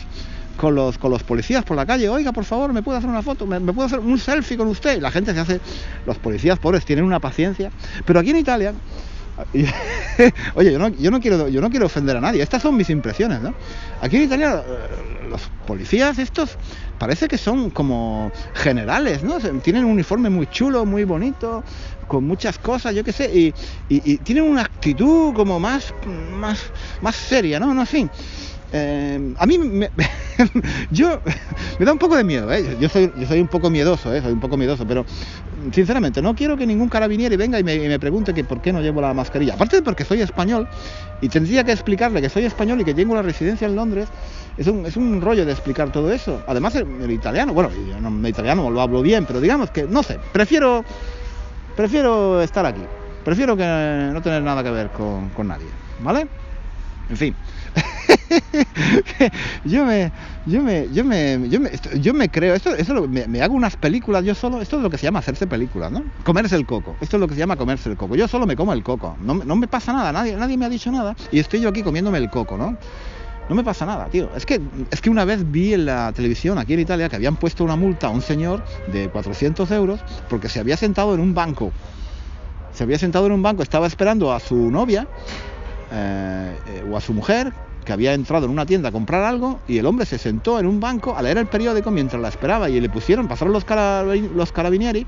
con 0.56 0.76
los, 0.76 0.98
con 0.98 1.12
los 1.12 1.24
policías 1.24 1.64
por 1.64 1.78
la 1.78 1.86
calle, 1.86 2.10
oiga, 2.10 2.32
por 2.32 2.44
favor, 2.44 2.74
¿me 2.74 2.82
puede 2.82 2.98
hacer 2.98 3.10
una 3.10 3.22
foto? 3.22 3.46
¿Me, 3.46 3.60
puede 3.62 3.86
hacer 3.86 4.00
un 4.00 4.18
selfie 4.20 4.58
con 4.58 4.68
usted? 4.68 5.00
La 5.02 5.12
gente 5.12 5.34
se 5.34 5.40
hace, 5.40 5.62
los 6.06 6.18
policías 6.18 6.60
pobres 6.60 6.84
tienen 6.84 7.06
una 7.06 7.20
paciencia, 7.20 7.72
pero 8.06 8.20
aquí 8.20 8.32
en 8.32 8.38
Italia, 8.38 8.74
oye, 10.56 10.72
yo 10.72 10.80
no, 10.80 10.88
yo, 10.90 11.12
no 11.12 11.20
quiero, 11.20 11.48
yo 11.48 11.62
no 11.62 11.70
quiero 11.70 11.86
ofender 11.86 12.18
a 12.18 12.22
nadie, 12.22 12.42
estas 12.42 12.62
son 12.62 12.76
mis 12.76 12.90
impresiones, 12.90 13.42
¿no? 13.42 13.54
Aquí 14.02 14.18
en 14.18 14.24
Italia 14.24 14.64
eh, 14.68 15.28
los 15.30 15.42
policías 15.66 16.18
estos 16.18 16.58
parece 16.98 17.28
que 17.28 17.38
son 17.38 17.70
como 17.70 18.32
generales, 18.54 19.24
¿no? 19.24 19.38
Tienen 19.62 19.86
un 19.86 19.92
uniforme 19.92 20.30
muy 20.30 20.48
chulo, 20.48 20.86
muy 20.86 21.04
bonito, 21.04 21.64
con 22.08 22.24
muchas 22.26 22.58
cosas, 22.58 22.96
yo 22.96 23.04
qué 23.04 23.12
sé, 23.12 23.54
y, 23.90 24.18
tienen 24.20 24.46
una 24.46 24.62
actitud 24.62 25.34
como 25.34 25.60
más, 25.60 25.94
más, 26.32 26.72
más 27.02 27.16
seria, 27.16 27.60
¿no? 27.60 27.74
No, 27.74 27.82
en 27.82 27.88
fin. 27.88 28.12
Eh, 28.74 29.34
a 29.38 29.46
mí 29.46 29.58
me, 29.58 29.90
yo 30.92 31.22
me 31.80 31.86
da 31.86 31.94
un 31.94 31.98
poco 31.98 32.18
de 32.18 32.24
miedo, 32.24 32.52
¿eh? 32.52 32.78
yo, 32.80 32.90
soy, 32.90 33.12
yo 33.18 33.26
soy 33.26 33.40
un 33.40 33.48
poco 33.48 33.70
miedoso, 33.70 34.14
¿eh? 34.14 34.22
soy 34.22 34.34
un 34.34 34.42
poco 34.42 34.58
miedoso, 34.58 34.86
pero 34.86 35.06
sinceramente 35.72 36.22
no 36.22 36.36
quiero 36.36 36.58
que 36.58 36.68
ningún 36.68 36.90
carabinieri 36.90 37.38
venga 37.38 37.60
y 37.60 37.64
me, 37.64 38.00
pregunte 38.00 38.34
que 38.34 38.44
por 38.44 38.62
qué 38.62 38.74
no 38.74 38.82
llevo 38.82 39.00
la 39.00 39.14
mascarilla. 39.14 39.54
Aparte 39.54 39.78
de 39.78 39.82
porque 39.82 40.04
soy 40.04 40.22
español 40.22 40.68
y 41.22 41.30
tendría 41.30 41.64
que 41.64 41.72
explicarle 41.72 42.22
que 42.22 42.30
soy 42.30 42.44
español 42.44 42.82
y 42.82 42.84
que 42.84 42.94
tengo 42.94 43.16
la 43.16 43.22
residencia 43.22 43.68
en 43.68 43.76
Londres, 43.76 44.10
es 44.58 44.68
un, 44.68 45.22
rollo 45.22 45.46
de 45.46 45.52
explicar 45.54 45.92
todo 45.92 46.12
eso. 46.12 46.42
Además 46.46 46.76
el, 46.76 47.10
italiano, 47.10 47.54
bueno, 47.54 47.70
yo 47.72 48.02
no, 48.02 48.10
el 48.10 48.28
italiano 48.28 48.70
lo 48.70 48.82
hablo 48.82 49.02
bien, 49.02 49.26
pero 49.26 49.40
digamos 49.40 49.72
que, 49.72 49.84
no 49.84 50.04
sé, 50.04 50.20
prefiero, 50.34 50.84
prefiero 51.76 52.42
estar 52.42 52.66
aquí, 52.66 52.82
prefiero 53.24 53.56
que 53.56 53.64
no 54.12 54.22
tener 54.22 54.44
nada 54.44 54.62
que 54.62 54.72
ver 54.72 54.90
con, 54.90 55.30
con 55.30 55.48
nadie, 55.48 55.68
¿vale? 56.02 56.28
En 57.10 57.16
fin. 57.16 57.36
yo 59.64 59.86
me 59.86 60.12
yo 60.46 60.62
me 60.62 60.88
yo 60.92 61.04
me 61.04 61.50
yo 61.50 61.60
me, 61.60 61.72
yo 62.00 62.14
me 62.14 62.30
creo 62.30 62.56
esto 62.56 62.74
esto 62.76 63.08
me, 63.08 63.42
hago 63.42 63.56
unas 63.56 63.76
películas 63.76 64.24
yo 64.24 64.36
solo 64.36 64.62
esto 64.62 64.78
es 64.78 64.84
lo 64.84 64.90
que 64.90 64.98
se 64.98 65.06
llama 65.06 65.20
hacerse 65.20 65.48
películas 65.48 65.92
no 65.92 66.04
comerse 66.24 66.56
el 66.56 66.66
coco 66.66 66.98
esto 67.02 67.18
es 67.18 67.22
lo 67.22 67.28
que 67.28 67.34
se 67.34 67.40
llama 67.40 67.58
comerse 67.58 67.90
el 67.90 67.98
coco 67.98 68.16
yo 68.16 68.28
solo 68.28 68.46
me 68.46 68.56
como 68.56 68.74
el 68.74 68.84
coco 68.84 69.18
no, 69.20 69.36
no 69.36 69.56
me 69.56 69.68
pasa 69.68 69.94
nada 69.94 70.12
nadie 70.12 70.36
nadie 70.36 70.58
me 70.58 70.66
ha 70.66 70.70
dicho 70.70 70.92
nada 70.92 71.16
y 71.32 71.40
estoy 71.40 71.62
yo 71.62 71.70
aquí 71.70 71.84
comiéndome 71.84 72.18
el 72.18 72.30
coco 72.30 72.58
no 72.58 72.78
No 73.50 73.56
me 73.56 73.64
pasa 73.64 73.86
nada, 73.86 74.10
tío. 74.10 74.30
Es 74.36 74.46
que, 74.46 74.60
es 74.92 75.00
que 75.00 75.10
una 75.10 75.24
vez 75.24 75.50
vi 75.50 75.74
en 75.74 75.86
la 75.86 76.12
televisión 76.12 76.58
aquí 76.58 76.74
en 76.74 76.82
Italia 76.82 77.08
que 77.08 77.16
habían 77.16 77.38
puesto 77.38 77.64
una 77.64 77.78
multa 77.78 78.08
a 78.08 78.10
un 78.10 78.22
señor 78.22 78.62
de 78.92 79.08
400 79.08 79.72
euros 79.72 80.02
porque 80.28 80.50
se 80.50 80.60
había 80.60 80.76
sentado 80.76 81.14
en 81.14 81.22
un 81.22 81.34
banco. 81.34 81.72
Se 82.74 82.84
había 82.84 83.00
sentado 83.00 83.26
en 83.28 83.32
un 83.32 83.42
banco, 83.42 83.64
estaba 83.64 83.88
esperando 83.88 84.34
a 84.34 84.42
su 84.42 84.70
novia 84.70 85.08
eh, 85.92 86.58
eh, 86.68 86.84
o 86.92 86.98
a 86.98 87.00
su 87.00 87.14
mujer 87.14 87.54
que 87.88 87.94
había 87.94 88.14
entrado 88.14 88.46
en 88.46 88.52
una 88.52 88.66
tienda 88.66 88.90
a 88.90 88.92
comprar 88.92 89.24
algo 89.24 89.62
y 89.66 89.78
el 89.78 89.86
hombre 89.86 90.06
se 90.06 90.18
sentó 90.18 90.60
en 90.60 90.66
un 90.68 90.78
banco 90.82 91.16
a 91.16 91.22
leer 91.22 91.38
el 91.38 91.48
periódico 91.48 91.90
mientras 91.90 92.22
la 92.22 92.28
esperaba 92.28 92.70
y 92.70 92.82
le 92.82 92.90
pusieron, 92.90 93.30
pasaron 93.30 93.54
los, 93.54 93.64
carabinieri, 93.64 95.08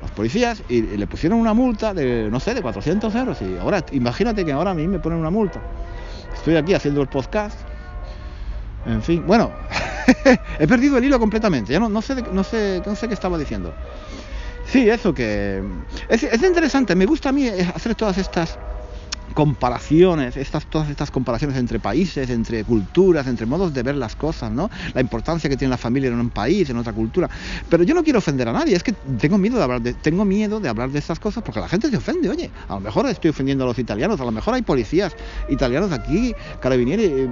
los 0.00 0.10
policías 0.12 0.62
y, 0.68 0.82
le 0.82 1.06
pusieron 1.08 1.40
una 1.40 1.52
multa 1.52 1.92
de, 1.92 2.28
no 2.30 2.38
sé, 2.38 2.54
de 2.54 2.62
400 2.62 3.12
euros. 3.16 3.42
Y 3.42 3.58
ahora, 3.58 3.84
imagínate 3.90 4.44
que 4.44 4.52
ahora 4.52 4.70
a 4.70 4.74
mí 4.74 4.86
me 4.86 5.00
ponen 5.00 5.18
una 5.18 5.30
multa. 5.30 5.60
Estoy 6.32 6.54
aquí 6.54 6.74
haciendo 6.74 7.02
el 7.02 7.08
podcast. 7.08 7.58
En 8.86 9.02
fin, 9.02 9.24
bueno, 9.26 9.50
he 10.60 10.66
perdido 10.68 10.98
el 10.98 11.04
hilo 11.04 11.18
completamente. 11.18 11.72
Ya 11.72 11.80
no, 11.80 11.88
no, 11.88 12.00
sé, 12.02 12.22
no, 12.32 12.44
sé, 12.44 12.82
no 12.86 12.94
sé 12.94 13.08
qué 13.08 13.14
estaba 13.14 13.36
diciendo. 13.36 13.74
Sí, 14.64 14.88
eso 14.88 15.12
que... 15.12 15.60
Es, 16.08 16.22
es 16.22 16.40
interesante, 16.40 16.94
me 16.94 17.04
gusta 17.04 17.30
a 17.30 17.32
mí 17.32 17.48
hacer 17.48 17.96
todas 17.96 18.16
estas 18.16 18.60
comparaciones, 19.32 20.36
estas, 20.36 20.66
todas 20.66 20.90
estas 20.90 21.10
comparaciones 21.10 21.56
entre 21.56 21.78
países, 21.78 22.30
entre 22.30 22.64
culturas, 22.64 23.26
entre 23.26 23.46
modos 23.46 23.72
de 23.74 23.82
ver 23.82 23.96
las 23.96 24.16
cosas, 24.16 24.50
¿no? 24.50 24.70
La 24.94 25.00
importancia 25.00 25.48
que 25.48 25.56
tiene 25.56 25.70
la 25.70 25.78
familia 25.78 26.08
en 26.08 26.18
un 26.18 26.30
país, 26.30 26.68
en 26.70 26.76
otra 26.76 26.92
cultura. 26.92 27.28
Pero 27.68 27.82
yo 27.82 27.94
no 27.94 28.02
quiero 28.02 28.18
ofender 28.18 28.48
a 28.48 28.52
nadie, 28.52 28.76
es 28.76 28.82
que 28.82 28.92
tengo 28.92 29.38
miedo 29.38 29.56
de 29.56 29.62
hablar 29.62 29.80
de, 29.80 29.94
tengo 29.94 30.24
miedo 30.24 30.60
de 30.60 30.68
hablar 30.68 30.90
de 30.90 30.98
estas 30.98 31.18
cosas 31.18 31.42
porque 31.42 31.60
la 31.60 31.68
gente 31.68 31.90
se 31.90 31.96
ofende, 31.96 32.28
oye, 32.28 32.50
a 32.68 32.74
lo 32.74 32.80
mejor 32.80 33.06
estoy 33.06 33.30
ofendiendo 33.30 33.64
a 33.64 33.66
los 33.66 33.78
italianos, 33.78 34.20
a 34.20 34.24
lo 34.24 34.32
mejor 34.32 34.54
hay 34.54 34.62
policías 34.62 35.14
italianos 35.48 35.92
aquí, 35.92 36.34
carabinieri. 36.60 37.28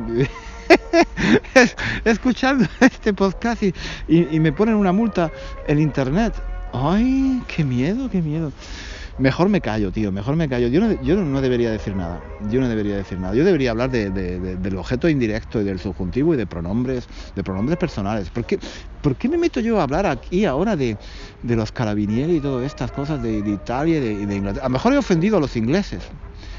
escuchando 2.04 2.66
este 2.80 3.12
podcast 3.12 3.62
y, 3.62 3.74
y 4.08 4.40
me 4.40 4.52
ponen 4.52 4.74
una 4.74 4.92
multa 4.92 5.30
en 5.66 5.78
internet. 5.78 6.34
Ay, 6.72 7.42
qué 7.48 7.64
miedo, 7.64 8.08
qué 8.10 8.22
miedo. 8.22 8.52
Mejor 9.18 9.48
me 9.48 9.60
callo, 9.60 9.92
tío, 9.92 10.12
mejor 10.12 10.36
me 10.36 10.48
callo. 10.48 10.68
Yo 10.68 10.80
no, 10.80 11.40
debería 11.40 11.70
decir 11.70 11.94
nada. 11.94 12.20
Yo 12.48 12.60
no 12.60 12.68
debería 12.68 12.96
decir 12.96 13.18
nada. 13.18 13.34
Yo 13.34 13.44
debería 13.44 13.72
hablar 13.72 13.90
del 13.90 14.76
objeto 14.76 15.08
indirecto 15.08 15.60
y 15.60 15.64
del 15.64 15.78
subjuntivo 15.78 16.34
y 16.34 16.36
de 16.36 16.46
pronombres, 16.46 17.06
de 17.34 17.42
pronombres 17.42 17.76
personales. 17.76 18.30
¿Por 18.30 18.44
qué, 18.44 18.58
¿por 19.02 19.16
qué 19.16 19.28
me 19.28 19.36
meto 19.36 19.60
yo 19.60 19.80
a 19.80 19.82
hablar 19.82 20.06
aquí 20.06 20.44
ahora 20.44 20.76
de, 20.76 20.96
los 21.42 21.72
carabinieri 21.72 22.36
y 22.36 22.40
todas 22.40 22.64
estas 22.64 22.92
cosas 22.92 23.22
de, 23.22 23.38
Italia 23.38 23.98
y 23.98 24.26
de, 24.26 24.34
Inglaterra? 24.34 24.64
A 24.64 24.68
lo 24.68 24.72
mejor 24.72 24.94
he 24.94 24.98
ofendido 24.98 25.36
a 25.36 25.40
los 25.40 25.56
ingleses. 25.56 26.02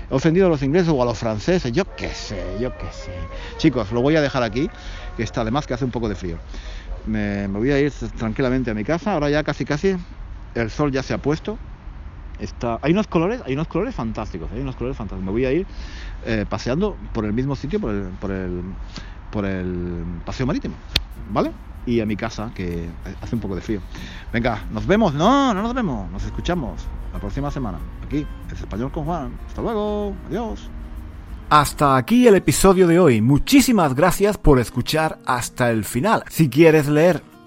Ofendido 0.09 0.47
a 0.47 0.49
los 0.49 0.61
ingleses 0.61 0.89
o 0.89 1.01
a 1.01 1.05
los 1.05 1.17
franceses. 1.17 1.71
Yo 1.71 1.85
qué 1.95 2.09
sé, 2.09 2.57
yo 2.59 2.69
qué 2.77 2.87
sé. 2.91 3.13
Chicos, 3.57 3.91
lo 3.91 4.01
voy 4.01 4.17
a 4.17 4.21
dejar 4.21 4.43
aquí, 4.43 4.69
que 5.17 5.23
está 5.23 5.41
además 5.41 5.65
que 5.65 5.73
hace 5.73 5.85
un 5.85 5.91
poco 5.91 6.09
de 6.09 6.15
frío. 6.15 6.37
Me 7.07 7.47
voy 7.47 7.71
a 7.71 7.79
ir 7.79 7.91
tranquilamente 8.17 8.69
a 8.69 8.73
mi 8.73 8.83
casa. 8.83 9.13
Ahora 9.13 9.29
ya 9.29 9.41
casi 9.43 9.65
casi 9.65 9.95
el 10.53 10.69
sol 10.69 10.91
ya 10.91 11.01
se 11.01 11.13
ha 11.13 11.17
puesto 11.17 11.57
hay 12.81 12.91
unos 12.91 13.07
colores, 13.07 13.41
hay 13.45 13.53
unos 13.53 13.67
colores 13.67 13.95
fantásticos, 13.95 14.51
hay 14.51 14.61
unos 14.61 14.75
colores 14.75 14.97
fantásticos. 14.97 15.25
Me 15.25 15.31
voy 15.31 15.45
a 15.45 15.51
ir 15.51 15.65
eh, 16.25 16.45
paseando 16.47 16.97
por 17.13 17.25
el 17.25 17.33
mismo 17.33 17.55
sitio, 17.55 17.79
por 17.79 17.91
el, 17.91 18.03
por 18.19 18.31
el, 18.31 18.61
por 19.31 19.45
el 19.45 20.03
paseo 20.25 20.45
marítimo, 20.45 20.75
¿vale? 21.31 21.51
Y 21.85 21.99
a 21.99 22.05
mi 22.05 22.15
casa, 22.15 22.51
que 22.53 22.87
hace 23.21 23.35
un 23.35 23.41
poco 23.41 23.55
de 23.55 23.61
frío. 23.61 23.81
Venga, 24.31 24.63
nos 24.71 24.85
vemos, 24.85 25.13
no, 25.13 25.53
no 25.53 25.61
nos 25.63 25.73
vemos, 25.73 26.11
nos 26.11 26.23
escuchamos 26.23 26.81
la 27.11 27.19
próxima 27.19 27.49
semana. 27.49 27.79
Aquí, 28.05 28.25
es 28.51 28.59
Español 28.59 28.91
con 28.91 29.05
Juan. 29.05 29.31
Hasta 29.47 29.61
luego, 29.61 30.13
adiós. 30.29 30.69
Hasta 31.49 31.97
aquí 31.97 32.27
el 32.27 32.35
episodio 32.35 32.87
de 32.87 32.99
hoy. 32.99 33.19
Muchísimas 33.19 33.93
gracias 33.93 34.37
por 34.37 34.59
escuchar 34.59 35.19
hasta 35.25 35.71
el 35.71 35.83
final. 35.83 36.23
Si 36.29 36.49
quieres 36.49 36.87
leer 36.87 37.23